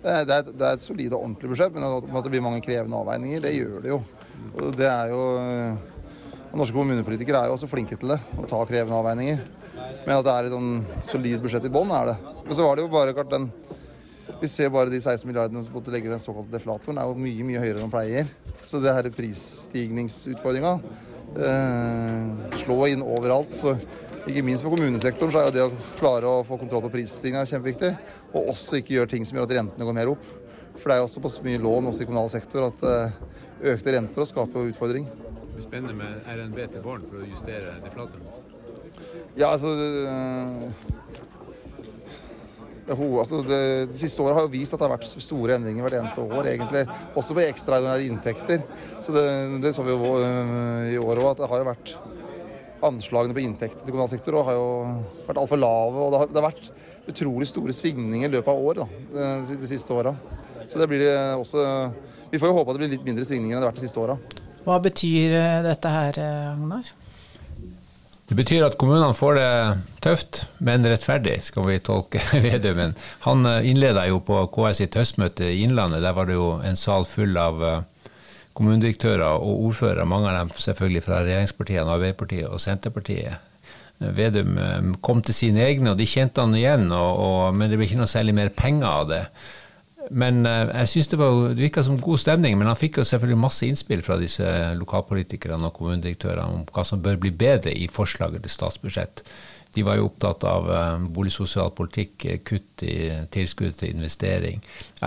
det 0.06 0.14
er, 0.14 0.26
det, 0.46 0.62
er, 0.62 0.76
et 0.76 0.84
solid 0.86 1.14
og 1.16 1.24
ordentlig 1.24 1.50
budsjett, 1.50 1.74
men 1.74 1.86
at 1.90 2.26
det 2.28 2.30
blir 2.30 2.44
mange 2.46 2.62
krevende 2.62 2.98
avveininger, 3.00 3.42
det 3.42 3.56
gjør 3.56 3.80
det 3.82 3.90
jo. 3.90 4.00
Det 4.78 4.86
er 4.86 5.10
jo 5.10 5.22
Norske 6.56 6.76
kommunepolitikere 6.78 7.42
er 7.42 7.50
jo 7.50 7.56
også 7.58 7.68
flinke 7.68 7.98
til 8.00 8.14
det, 8.14 8.20
å 8.40 8.46
ta 8.48 8.62
krevende 8.70 8.96
avveininger. 8.96 9.42
Men 10.06 10.14
at 10.16 10.28
det 10.28 10.36
er 10.36 10.48
et 10.48 10.54
sånn 10.54 10.70
solid 11.04 11.42
budsjett 11.44 11.66
i 11.68 11.72
bånn, 11.74 11.92
er 11.92 12.14
det. 12.14 12.16
Men 12.46 12.56
så 12.56 12.68
var 12.68 12.78
det 12.78 12.86
jo 12.86 12.92
bare 12.94 13.16
klart 13.18 13.34
den 13.34 13.50
Vi 14.40 14.48
ser 14.52 14.72
bare 14.74 14.92
de 14.92 15.00
16 15.00 15.26
milliardene 15.28 15.64
som 15.64 15.74
måtte 15.74 15.92
legge 15.94 16.12
den 16.12 16.22
såkalte 16.22 16.54
deflatoren, 16.54 16.98
er 17.00 17.08
jo 17.08 17.18
mye 17.20 17.46
mye 17.48 17.60
høyere 17.62 17.80
enn 17.80 17.88
de 17.88 17.94
pleier. 17.94 18.32
Så 18.66 18.82
det 18.84 18.94
her 18.94 19.08
prisstigningsutfordringa 19.14 20.74
eh, 21.40 22.58
slå 22.62 22.78
inn 22.92 23.06
overalt. 23.06 23.54
så 23.56 23.76
ikke 24.26 24.44
minst 24.46 24.66
for 24.66 24.74
kommunesektoren 24.74 25.34
så 25.34 25.44
er 25.46 25.54
det 25.54 25.64
å 25.66 25.74
klare 26.00 26.30
å 26.30 26.42
få 26.48 26.58
kontroll 26.62 26.84
på 26.88 26.96
prisstigningen 26.96 27.46
kjempeviktig. 27.50 27.92
Og 28.34 28.52
også 28.56 28.80
ikke 28.80 28.96
gjøre 28.98 29.12
ting 29.14 29.28
som 29.28 29.38
gjør 29.38 29.48
at 29.48 29.56
rentene 29.60 29.88
går 29.88 29.98
mer 29.98 30.12
opp. 30.16 30.26
For 30.80 30.90
det 30.90 30.96
er 30.96 31.04
jo 31.04 31.10
også 31.10 31.24
på 31.24 31.32
så 31.32 31.46
mye 31.46 31.62
lån 31.62 31.92
også 31.92 32.04
i 32.04 32.10
kommunal 32.10 32.32
sektor 32.34 32.68
at 32.68 32.84
eh, 32.90 33.20
økte 33.76 33.94
renter 33.96 34.28
skaper 34.28 34.72
utfordring. 34.72 35.06
Det 35.06 35.54
blir 35.54 35.68
spennende 35.68 35.96
med 35.96 36.26
RNB 36.28 36.58
til 36.74 36.84
våren 36.84 37.06
for 37.08 37.22
å 37.22 37.30
justere 37.30 37.78
deflatoren. 37.86 38.26
Ja, 39.36 39.52
altså 39.52 39.72
det, 39.76 39.90
altså 42.88 43.40
det, 43.46 43.62
det, 43.92 44.00
siste 44.00 44.24
året 44.24 44.38
har 44.38 44.46
jo 44.46 44.54
vist 44.54 44.76
at 44.76 44.82
det 44.82 44.88
har 44.88 44.96
vært 44.98 45.08
store 45.10 45.56
endringer 45.60 45.86
hvert 45.86 46.00
eneste 46.02 46.26
år, 46.26 46.50
egentlig. 46.52 46.84
Også 47.16 47.38
på 47.38 47.46
ekstraordinære 47.46 48.10
inntekter. 48.10 48.66
Så 49.04 49.16
det, 49.16 49.26
det, 49.64 49.74
så 49.76 49.86
vi 49.86 49.96
jo 49.96 50.18
øh, 50.20 50.92
i 50.92 51.00
år 51.00 51.24
òg, 51.24 51.32
at 51.34 51.44
det 51.44 51.52
har 51.52 51.64
jo 51.64 51.72
vært 51.72 51.96
Anslagene 52.86 53.36
på 53.36 53.44
inntektene 53.44 53.84
til 53.84 53.94
kommunal 53.94 54.12
sektor 54.12 54.40
har 54.48 54.58
jo 54.58 54.68
vært 55.28 55.42
altfor 55.42 55.62
lave. 55.62 56.04
Og 56.06 56.14
det 56.14 56.22
har, 56.22 56.32
det 56.32 56.42
har, 56.42 56.50
vært 56.50 57.14
utrolig 57.14 57.48
store 57.50 57.76
svingninger 57.76 58.30
i 58.30 58.36
løpet 58.38 58.52
av 58.52 58.66
år 58.70 58.82
da, 58.82 58.90
de, 59.46 59.60
de 59.62 59.70
siste 59.70 59.94
åra. 59.94 60.16
Så 60.66 60.82
det 60.82 60.88
blir 60.90 61.04
det 61.04 61.16
også 61.38 61.62
Vi 62.32 62.40
får 62.42 62.50
jo 62.50 62.56
håpe 62.58 62.72
at 62.72 62.78
det 62.78 62.82
blir 62.82 62.96
litt 62.96 63.06
mindre 63.06 63.26
svingninger 63.28 63.54
enn 63.54 63.62
det 63.62 63.68
har 63.68 63.74
vært 63.74 63.84
de 63.84 63.88
siste 63.88 64.02
åra. 64.02 64.18
Hva 64.66 64.80
betyr 64.82 65.36
øh, 65.38 65.58
dette 65.68 65.92
her, 65.94 66.22
Agnar? 66.56 66.90
Det 68.26 68.34
betyr 68.34 68.64
at 68.66 68.78
kommunene 68.82 69.14
får 69.14 69.36
det 69.38 69.50
tøft, 70.02 70.40
men 70.58 70.86
rettferdig, 70.90 71.38
skal 71.46 71.68
vi 71.68 71.78
tolke 71.86 72.22
Vedumen. 72.46 72.96
Han 73.28 73.46
eh, 73.46 73.68
innleda 73.70 74.08
jo 74.10 74.18
på 74.26 74.40
KS 74.54 74.82
sitt 74.82 74.98
høstmøte 74.98 75.52
i 75.52 75.62
Innlandet. 75.66 76.02
Der 76.02 76.16
var 76.18 76.26
det 76.26 76.40
jo 76.40 76.56
en 76.66 76.80
sal 76.80 77.06
full 77.06 77.38
av 77.38 77.62
eh, 77.64 77.84
kommunedirektører 78.56 79.26
og 79.36 79.66
ordførere, 79.70 80.08
mange 80.08 80.32
av 80.32 80.40
dem 80.40 80.56
selvfølgelig 80.56 81.04
fra 81.06 81.20
regjeringspartiene, 81.26 81.92
Arbeiderpartiet 81.98 82.48
og 82.48 82.64
Senterpartiet. 82.64 83.52
Vedum 84.16 84.58
eh, 84.60 84.90
kom 85.04 85.22
til 85.24 85.36
sine 85.36 85.64
egne, 85.66 85.94
og 85.94 86.00
de 86.00 86.08
kjente 86.10 86.44
han 86.44 86.56
igjen, 86.56 86.90
og, 86.92 87.12
og, 87.26 87.44
men 87.56 87.72
det 87.72 87.80
ble 87.80 87.88
ikke 87.90 88.02
noe 88.02 88.12
særlig 88.12 88.36
mer 88.36 88.52
penger 88.56 88.88
av 88.90 89.08
det. 89.12 89.22
Men 90.12 90.46
eh, 90.46 90.72
jeg 90.82 90.92
synes 90.92 91.12
det, 91.12 91.20
var, 91.20 91.36
det 91.50 91.64
virka 91.64 91.84
som 91.84 92.00
god 92.02 92.22
stemning. 92.22 92.58
Men 92.60 92.70
han 92.70 92.80
fikk 92.80 93.00
jo 93.02 93.08
selvfølgelig 93.08 93.42
masse 93.42 93.68
innspill 93.68 94.04
fra 94.06 94.20
disse 94.22 94.56
lokalpolitikerne 94.80 95.70
og 95.70 95.76
kommunedirektørene 95.80 96.62
om 96.62 96.66
hva 96.72 96.86
som 96.88 97.04
bør 97.04 97.20
bli 97.22 97.34
bedre 97.36 97.74
i 97.74 97.88
forslaget 97.92 98.46
til 98.46 98.54
statsbudsjett. 98.54 99.24
De 99.76 99.84
var 99.84 99.98
jo 100.00 100.08
opptatt 100.08 100.46
av 100.48 100.70
eh, 100.72 101.08
boligsosial 101.16 101.72
politikk, 101.76 102.28
kutt 102.48 102.84
i 102.88 102.98
tilskudd 103.34 103.80
til 103.80 103.96
investering. 103.96 104.62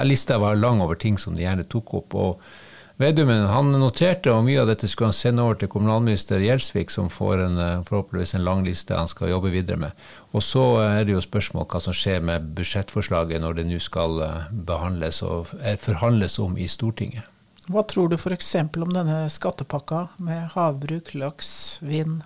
Lista 0.04 0.40
var 0.40 0.58
lang 0.58 0.82
over 0.84 0.98
ting 0.98 1.20
som 1.20 1.37
de 1.37 1.46
gjerne 1.46 1.68
tok 1.68 2.00
opp. 2.02 2.18
og 2.18 2.66
Vedumen 2.98 3.44
han 3.46 3.68
noterte, 3.78 4.32
og 4.34 4.42
mye 4.48 4.58
av 4.58 4.72
dette 4.72 4.88
skulle 4.90 5.12
han 5.12 5.14
sende 5.14 5.44
over 5.44 5.61
til 5.61 5.70
kommunalminister 5.70 6.42
Gjelsvik, 6.42 6.90
som 6.90 7.06
får 7.06 7.44
en, 7.44 7.58
eh, 7.62 7.82
forhåpentligvis 7.87 8.34
en 8.34 8.44
lang 8.44 8.64
liste 8.66 8.96
han 8.96 9.06
skal 9.06 9.30
jobbe 9.30 9.52
videre 9.54 9.78
med. 9.78 9.92
Og 10.34 10.42
så 10.42 10.64
er 10.82 11.04
det 11.04 11.14
jo 11.14 11.22
spørsmål 11.22 11.68
hva 11.70 11.80
som 11.80 11.94
skjer 11.94 12.20
med 12.26 12.48
budsjettforslaget 12.58 13.40
når 13.40 13.54
det 13.54 13.66
nå 13.70 13.78
skal 13.78 14.18
eh, 14.26 14.48
behandles 14.50 15.22
og 15.22 15.46
forhandles 15.78 16.40
om 16.42 16.58
i 16.58 16.66
Stortinget. 16.66 17.22
Hva 17.68 17.84
tror 17.87 18.08
du 18.08 18.16
f.eks. 18.16 18.54
om 18.64 18.90
denne 18.90 19.28
skattepakka 19.30 20.08
med 20.18 20.50
havbruk, 20.56 21.14
laks, 21.14 21.78
vind? 21.84 22.24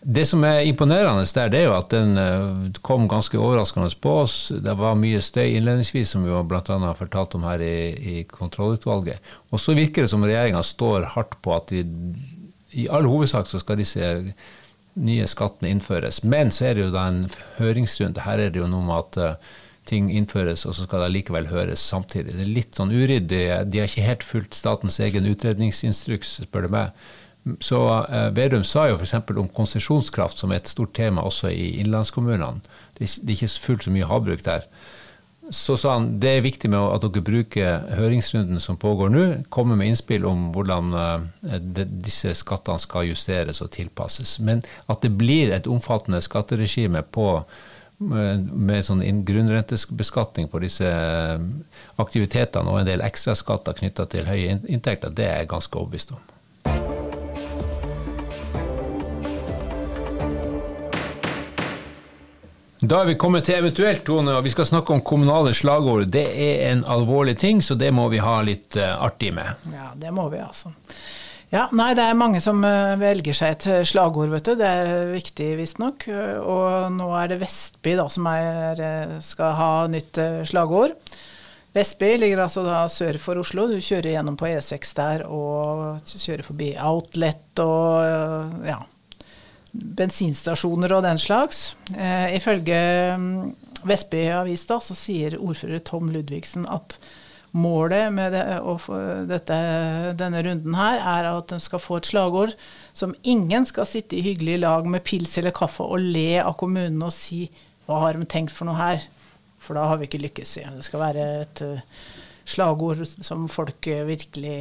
Det 0.00 0.22
som 0.30 0.44
er 0.46 0.62
imponerende 0.62 1.26
der, 1.34 1.48
det 1.50 1.58
er 1.58 1.64
jo 1.66 1.74
at 1.74 1.90
den 1.90 2.18
eh, 2.22 2.76
kom 2.86 3.08
ganske 3.10 3.38
overraskende 3.38 3.90
på 4.00 4.12
oss. 4.22 4.36
Det 4.54 4.76
var 4.78 4.94
mye 4.98 5.18
støy 5.24 5.56
innledningsvis, 5.56 6.14
som 6.14 6.22
vi 6.22 6.30
bl.a. 6.30 6.78
har 6.84 6.98
fortalt 6.98 7.34
om 7.34 7.46
her 7.48 7.62
i, 7.64 7.78
i 7.98 8.22
kontrollutvalget. 8.30 9.18
Og 9.50 9.60
så 9.60 9.74
virker 9.74 10.06
det 10.06 10.12
som 10.12 10.22
regjeringa 10.22 10.62
står 10.62 11.10
hardt 11.16 11.34
på 11.42 11.56
at 11.56 11.74
de, 11.74 11.82
i 12.78 12.86
all 12.86 13.10
hovedsak 13.10 13.50
så 13.50 13.58
skal 13.58 13.82
disse 13.82 14.12
nye 14.98 15.26
skattene 15.30 15.74
innføres. 15.74 16.22
Men 16.22 16.54
så 16.54 16.70
er 16.70 16.78
det 16.78 16.86
jo 16.86 16.94
da 16.94 17.08
en 17.10 17.24
høringsrunde. 17.58 18.22
Her 18.22 18.42
er 18.42 18.54
det 18.54 18.62
jo 18.62 18.70
noe 18.70 18.86
med 18.86 18.98
at 19.02 19.18
uh, 19.18 19.56
ting 19.88 20.10
innføres, 20.14 20.66
og 20.68 20.76
så 20.76 20.86
skal 20.86 21.04
det 21.04 21.14
likevel 21.14 21.48
høres 21.50 21.82
samtidig. 21.82 22.34
Det 22.36 22.44
er 22.44 22.56
litt 22.58 22.78
sånn 22.78 22.92
uryddig. 22.92 23.44
De 23.70 23.80
har 23.80 23.88
ikke 23.88 24.08
helt 24.08 24.26
fulgt 24.26 24.58
statens 24.58 25.00
egen 25.04 25.28
utredningsinstruks, 25.30 26.38
spør 26.44 26.68
du 26.68 26.74
meg. 26.76 27.08
Så 27.60 27.80
eh, 28.04 28.28
Vedum 28.36 28.64
sa 28.66 28.88
jo 28.90 28.98
f.eks. 28.98 29.14
om 29.14 29.48
konsesjonskraft, 29.54 30.38
som 30.40 30.52
er 30.52 30.62
et 30.62 30.70
stort 30.70 30.94
tema 30.98 31.24
også 31.26 31.50
i 31.52 31.74
innlandskommunene. 31.82 32.62
Det, 32.98 33.08
er 33.08 33.34
ikke 33.34 33.50
fullt 33.62 33.86
så 33.86 33.94
mye 33.94 34.08
havbruk 34.08 34.44
der. 34.46 34.66
Så 35.54 35.78
sa 35.80 35.94
han 35.94 36.10
det 36.20 36.34
er 36.36 36.44
viktig 36.44 36.68
med 36.68 36.82
at 36.92 37.06
dere 37.06 37.24
bruker 37.24 37.86
høringsrunden 37.96 38.60
som 38.60 38.76
pågår 38.76 39.12
nå, 39.14 39.24
kommer 39.54 39.78
med 39.80 39.92
innspill 39.92 40.26
om 40.28 40.50
hvordan 40.52 40.92
eh, 41.00 41.56
disse 41.88 42.34
skattene 42.36 42.82
skal 42.82 43.08
justeres 43.08 43.62
og 43.64 43.72
tilpasses. 43.76 44.36
Men 44.44 44.62
at 44.86 45.02
det 45.04 45.14
blir 45.16 45.54
et 45.56 45.70
omfattende 45.70 46.20
skatteregime 46.24 47.04
på 47.16 47.30
med, 47.98 48.50
med 48.54 48.84
sånn 48.86 49.02
grunnrentebeskatning 49.26 50.46
på 50.52 50.60
disse 50.62 50.86
eh, 50.86 51.46
aktivitetene 51.98 52.70
og 52.70 52.82
en 52.82 52.90
del 52.90 53.02
ekstraskatter 53.02 53.78
knytta 53.80 54.06
til 54.12 54.28
høye 54.28 54.58
inntekter, 54.70 55.10
det 55.10 55.26
er 55.26 55.40
jeg 55.42 55.50
ganske 55.54 55.80
overbevist 55.80 56.14
om. 56.14 56.22
Da 62.78 63.00
er 63.02 63.08
vi 63.08 63.16
kommet 63.18 63.48
til 63.48 63.56
eventuelt, 63.58 64.04
Tone, 64.06 64.36
og 64.38 64.44
vi 64.46 64.52
skal 64.54 64.68
snakke 64.68 64.94
om 64.94 65.00
kommunale 65.02 65.50
slagord. 65.56 66.04
Det 66.14 66.28
er 66.30 66.68
en 66.68 66.84
alvorlig 66.86 67.34
ting, 67.40 67.58
så 67.58 67.74
det 67.74 67.88
må 67.90 68.04
vi 68.12 68.20
ha 68.22 68.36
litt 68.46 68.76
uh, 68.78 69.00
artig 69.02 69.32
med. 69.34 69.64
Ja, 69.74 69.88
det 69.98 70.12
må 70.14 70.28
vi, 70.30 70.38
altså. 70.38 70.70
Ja, 71.50 71.64
nei, 71.74 71.88
det 71.98 72.04
er 72.04 72.18
mange 72.20 72.38
som 72.44 72.60
uh, 72.62 72.94
velger 73.00 73.34
seg 73.34 73.56
et 73.56 73.66
eh, 73.72 73.86
slagord, 73.88 74.30
vet 74.30 74.46
du. 74.46 74.52
Det 74.60 74.68
er 74.68 75.10
viktig, 75.10 75.48
visstnok. 75.58 76.06
Og 76.44 76.92
nå 76.94 77.08
er 77.18 77.32
det 77.32 77.40
Vestby 77.40 77.96
da, 77.98 78.04
som 78.14 78.28
er, 78.30 78.84
skal 79.26 79.56
ha 79.58 79.72
nytt 79.90 80.20
slagord. 80.46 80.94
Vestby 81.74 82.12
ligger 82.20 82.44
altså 82.44 82.62
da 82.62 82.84
sør 82.92 83.18
for 83.22 83.42
Oslo. 83.42 83.66
Du 83.72 83.82
kjører 83.82 84.12
gjennom 84.12 84.38
på 84.38 84.52
E6 84.52 84.94
der 85.00 85.26
og 85.26 85.98
kjører 86.06 86.46
forbi 86.46 86.70
Outlet 86.78 87.64
og 87.64 88.70
ja, 88.70 88.78
bensinstasjoner 89.72 90.92
og 90.96 91.04
den 91.06 91.20
slags. 91.20 91.76
Eh, 91.94 92.36
ifølge 92.36 92.80
mm, 93.20 93.54
Vestby 93.88 94.26
Avis 94.34 94.66
da, 94.68 94.80
så 94.82 94.96
sier 94.98 95.38
ordfører 95.38 95.82
Tom 95.84 96.10
Ludvigsen 96.14 96.66
at 96.70 96.98
målet 97.56 98.12
med 98.12 98.34
det, 98.36 98.44
dette, 99.30 99.58
denne 100.20 100.42
runden 100.44 100.74
her 100.76 101.00
er 101.00 101.30
at 101.30 101.48
de 101.52 101.58
skal 101.64 101.80
få 101.80 101.96
et 101.98 102.08
slagord 102.10 102.52
som 102.96 103.14
ingen 103.22 103.64
skal 103.68 103.88
sitte 103.88 104.18
i 104.18 104.24
hyggelig 104.26 104.58
lag 104.66 104.88
med 104.90 105.04
pils 105.06 105.38
eller 105.40 105.54
kaffe 105.56 105.86
og 105.86 106.02
le 106.02 106.42
av 106.42 106.58
kommunen 106.60 107.02
og 107.02 107.14
si 107.14 107.46
'hva 107.88 108.02
har 108.02 108.18
de 108.18 108.26
tenkt 108.28 108.52
for 108.52 108.68
noe 108.68 108.76
her'? 108.76 109.06
For 109.58 109.74
da 109.74 109.86
har 109.88 109.96
vi 109.96 110.04
ikke 110.04 110.20
lykkes. 110.20 110.56
igjen. 110.56 110.76
Det 110.76 110.84
skal 110.84 111.00
være 111.00 111.24
et 111.40 111.62
uh, 111.64 111.80
slagord 112.48 113.04
som 113.06 113.44
folk 113.52 113.86
virkelig 114.08 114.56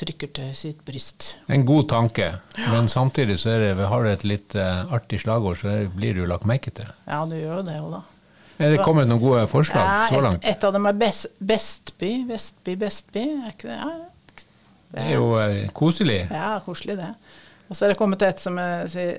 trykker 0.00 0.32
til 0.38 0.52
sitt 0.56 0.82
bryst. 0.86 1.34
En 1.52 1.66
god 1.68 1.88
tanke, 1.92 2.30
men 2.56 2.88
samtidig 2.88 3.38
så 3.42 3.58
det, 3.60 3.74
har 3.76 4.04
du 4.04 4.10
et 4.10 4.26
litt 4.26 4.56
uh, 4.56 4.88
artig 4.96 5.20
slagord, 5.22 5.60
så 5.60 5.78
blir 5.92 6.16
du 6.16 6.24
lagt 6.28 6.48
merke 6.48 6.72
til. 6.74 6.88
Ja, 7.04 7.24
du 7.28 7.36
gjør 7.36 7.60
jo 7.60 7.66
det 7.68 7.78
òg, 7.82 7.90
da. 7.98 8.02
Er 8.56 8.72
det 8.72 8.84
kommet 8.84 9.08
noen 9.08 9.20
gode 9.20 9.42
forslag 9.52 9.84
ja, 9.84 10.04
så 10.08 10.20
langt? 10.24 10.40
Et, 10.40 10.54
et, 10.54 10.64
av 10.64 10.72
dem 10.72 10.88
er 10.88 10.96
best, 10.96 11.28
Bestby. 11.44 12.12
Vestby, 12.28 12.76
Bestby. 12.80 13.24
Er 13.44 13.52
ikke 13.52 13.68
det? 13.68 13.76
Ja. 13.76 14.46
Det 14.96 15.02
er 15.02 15.12
jo 15.18 15.28
uh, 15.36 15.66
koselig. 15.76 16.22
Ja, 16.32 16.54
koselig 16.64 16.96
det. 17.02 17.10
Og 17.66 17.76
så 17.76 17.84
er 17.84 17.92
det 17.92 17.98
kommet 18.00 18.22
et 18.22 18.40
som 18.40 18.56
er, 18.62 18.86
sier, 18.88 19.18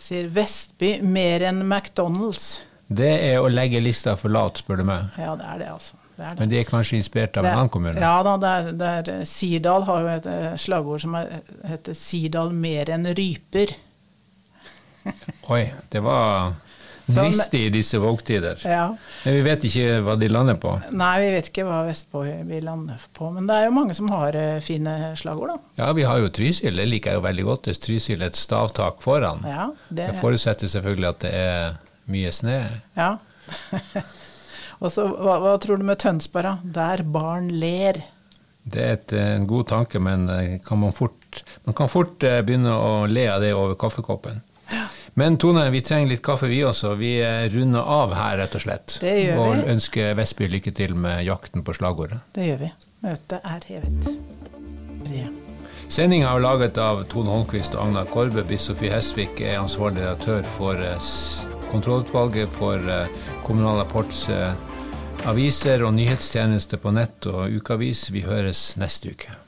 sier 0.00 0.28
Vestby 0.32 0.98
mer 1.04 1.44
enn 1.50 1.60
McDonald's. 1.66 2.62
Det 2.88 3.10
er 3.28 3.42
å 3.42 3.50
legge 3.52 3.82
lista 3.84 4.14
for 4.16 4.32
lat, 4.32 4.62
spør 4.62 4.80
du 4.80 4.86
meg. 4.88 5.10
Ja, 5.20 5.34
det 5.36 5.44
er 5.44 5.60
det, 5.60 5.72
altså. 5.74 5.98
Det 6.18 6.24
det. 6.24 6.38
Men 6.40 6.50
det 6.50 6.60
er 6.60 6.64
kanskje 6.66 6.98
inspirert 6.98 7.36
av 7.38 7.46
det, 7.46 7.50
en 7.52 7.60
annen 7.60 7.70
kommune? 7.70 8.00
Ja 8.02 8.16
da, 8.26 8.34
det 8.42 8.48
er, 8.50 8.70
det 8.74 8.88
er, 8.98 9.26
Sirdal 9.30 9.84
har 9.86 10.00
jo 10.02 10.14
et 10.16 10.24
eh, 10.32 10.54
slagord 10.58 11.04
som 11.04 11.14
er, 11.14 11.44
heter 11.70 11.94
'Sirdal 11.94 12.50
mer 12.50 12.90
enn 12.90 13.06
ryper'. 13.06 13.76
Oi, 15.54 15.62
det 15.94 16.02
var 16.02 16.56
dristig 17.06 17.60
i 17.68 17.70
disse 17.70 18.02
vågtider. 18.02 18.58
Ja. 18.66 18.88
Men 19.22 19.38
vi 19.38 19.44
vet 19.46 19.64
ikke 19.70 20.00
hva 20.04 20.18
de 20.18 20.28
lander 20.28 20.58
på? 20.60 20.74
Nei, 20.90 21.14
vi 21.22 21.30
vet 21.36 21.52
ikke 21.52 21.64
hva 21.70 21.84
Vestpå 21.86 22.24
vil 22.50 22.66
lande 22.66 22.98
på. 23.16 23.30
Men 23.38 23.46
det 23.48 23.54
er 23.54 23.70
jo 23.70 23.78
mange 23.78 23.96
som 23.96 24.10
har 24.12 24.36
uh, 24.36 24.58
fine 24.64 25.14
slagord, 25.16 25.54
da. 25.54 25.84
Ja, 25.84 25.94
vi 25.96 26.04
har 26.10 26.18
jo 26.20 26.34
Trysil. 26.34 26.82
Det 26.82 26.90
liker 26.90 27.14
jeg 27.14 27.22
jo 27.22 27.26
veldig 27.30 27.46
godt. 27.48 27.70
Det 27.70 27.78
Trysil 27.86 28.26
et 28.26 28.36
stavtak 28.36 29.00
foran. 29.06 29.46
Ja, 29.46 29.70
det, 29.88 30.02
det 30.02 30.20
forutsetter 30.20 30.68
selvfølgelig 30.74 31.12
at 31.14 31.24
det 31.24 31.34
er 31.46 31.78
mye 32.10 32.34
snø. 32.34 32.60
Ja. 32.98 33.14
Og 34.78 34.92
så, 34.94 35.06
hva, 35.10 35.38
hva, 35.42 35.56
tror 35.62 35.80
du 35.80 35.86
med 35.86 35.98
Tønsberg, 36.02 36.46
da? 36.46 36.74
Der 36.78 37.02
barn 37.02 37.50
ler. 37.50 38.02
Det 38.68 38.84
er 38.84 38.98
et, 38.98 39.14
en 39.16 39.46
god 39.48 39.70
tanke, 39.72 40.00
men 40.02 40.28
eh, 40.30 40.58
kan 40.64 40.78
man, 40.78 40.92
fort, 40.94 41.42
man, 41.64 41.74
kan 41.74 41.90
fort 41.90 42.22
eh, 42.26 42.40
begynne 42.46 42.74
å 42.74 43.06
le 43.10 43.26
av 43.32 43.42
det 43.42 43.54
over 43.56 43.78
kaffekoppen. 43.80 44.42
Men 45.18 45.38
Tone, 45.40 45.64
vi 45.74 45.80
trenger 45.82 46.12
litt 46.12 46.22
kaffe 46.22 46.46
vi 46.46 46.60
også. 46.62 46.92
Vi 47.00 47.16
eh, 47.24 47.48
runder 47.50 47.82
av 47.82 48.14
her, 48.14 48.36
rett 48.42 48.54
og 48.54 48.62
slett. 48.62 48.98
Det 49.02 49.16
gjør 49.16 49.40
vi. 49.40 49.46
Og 49.46 49.72
ønsker 49.74 50.14
Vestby 50.18 50.50
lykke 50.52 50.74
til 50.76 50.94
med 50.94 51.24
jakten 51.26 51.66
på 51.66 51.74
slagordet. 51.74 52.20
Det 52.36 52.46
gjør 52.50 52.62
vi. 52.66 52.72
Møtet 53.02 53.38
er 53.42 53.68
hevet. 53.72 54.10
Ja. 55.08 55.28
Sendinga 55.88 56.34
er 56.34 56.44
laget 56.44 56.78
av 56.78 57.00
Tone 57.10 57.32
Holmquist 57.32 57.74
og 57.74 57.86
Agnar 57.88 58.10
Korbe. 58.12 58.44
Biss-Sofie 58.46 58.92
Hesvik 58.92 59.40
er 59.40 59.62
ansvarlig 59.62 60.04
redaktør 60.04 60.44
for 60.58 60.84
kontrollutvalget 61.72 62.52
for 62.52 62.82
Kommunal 63.46 63.82
Rapports 63.82 64.26
aviser 65.28 65.84
og 65.86 65.94
nyhetstjeneste 65.96 66.78
på 66.80 66.94
nett 66.94 67.28
og 67.30 67.52
ukeavis. 67.58 68.08
Vi 68.14 68.24
høres 68.26 68.72
neste 68.80 69.14
uke. 69.14 69.47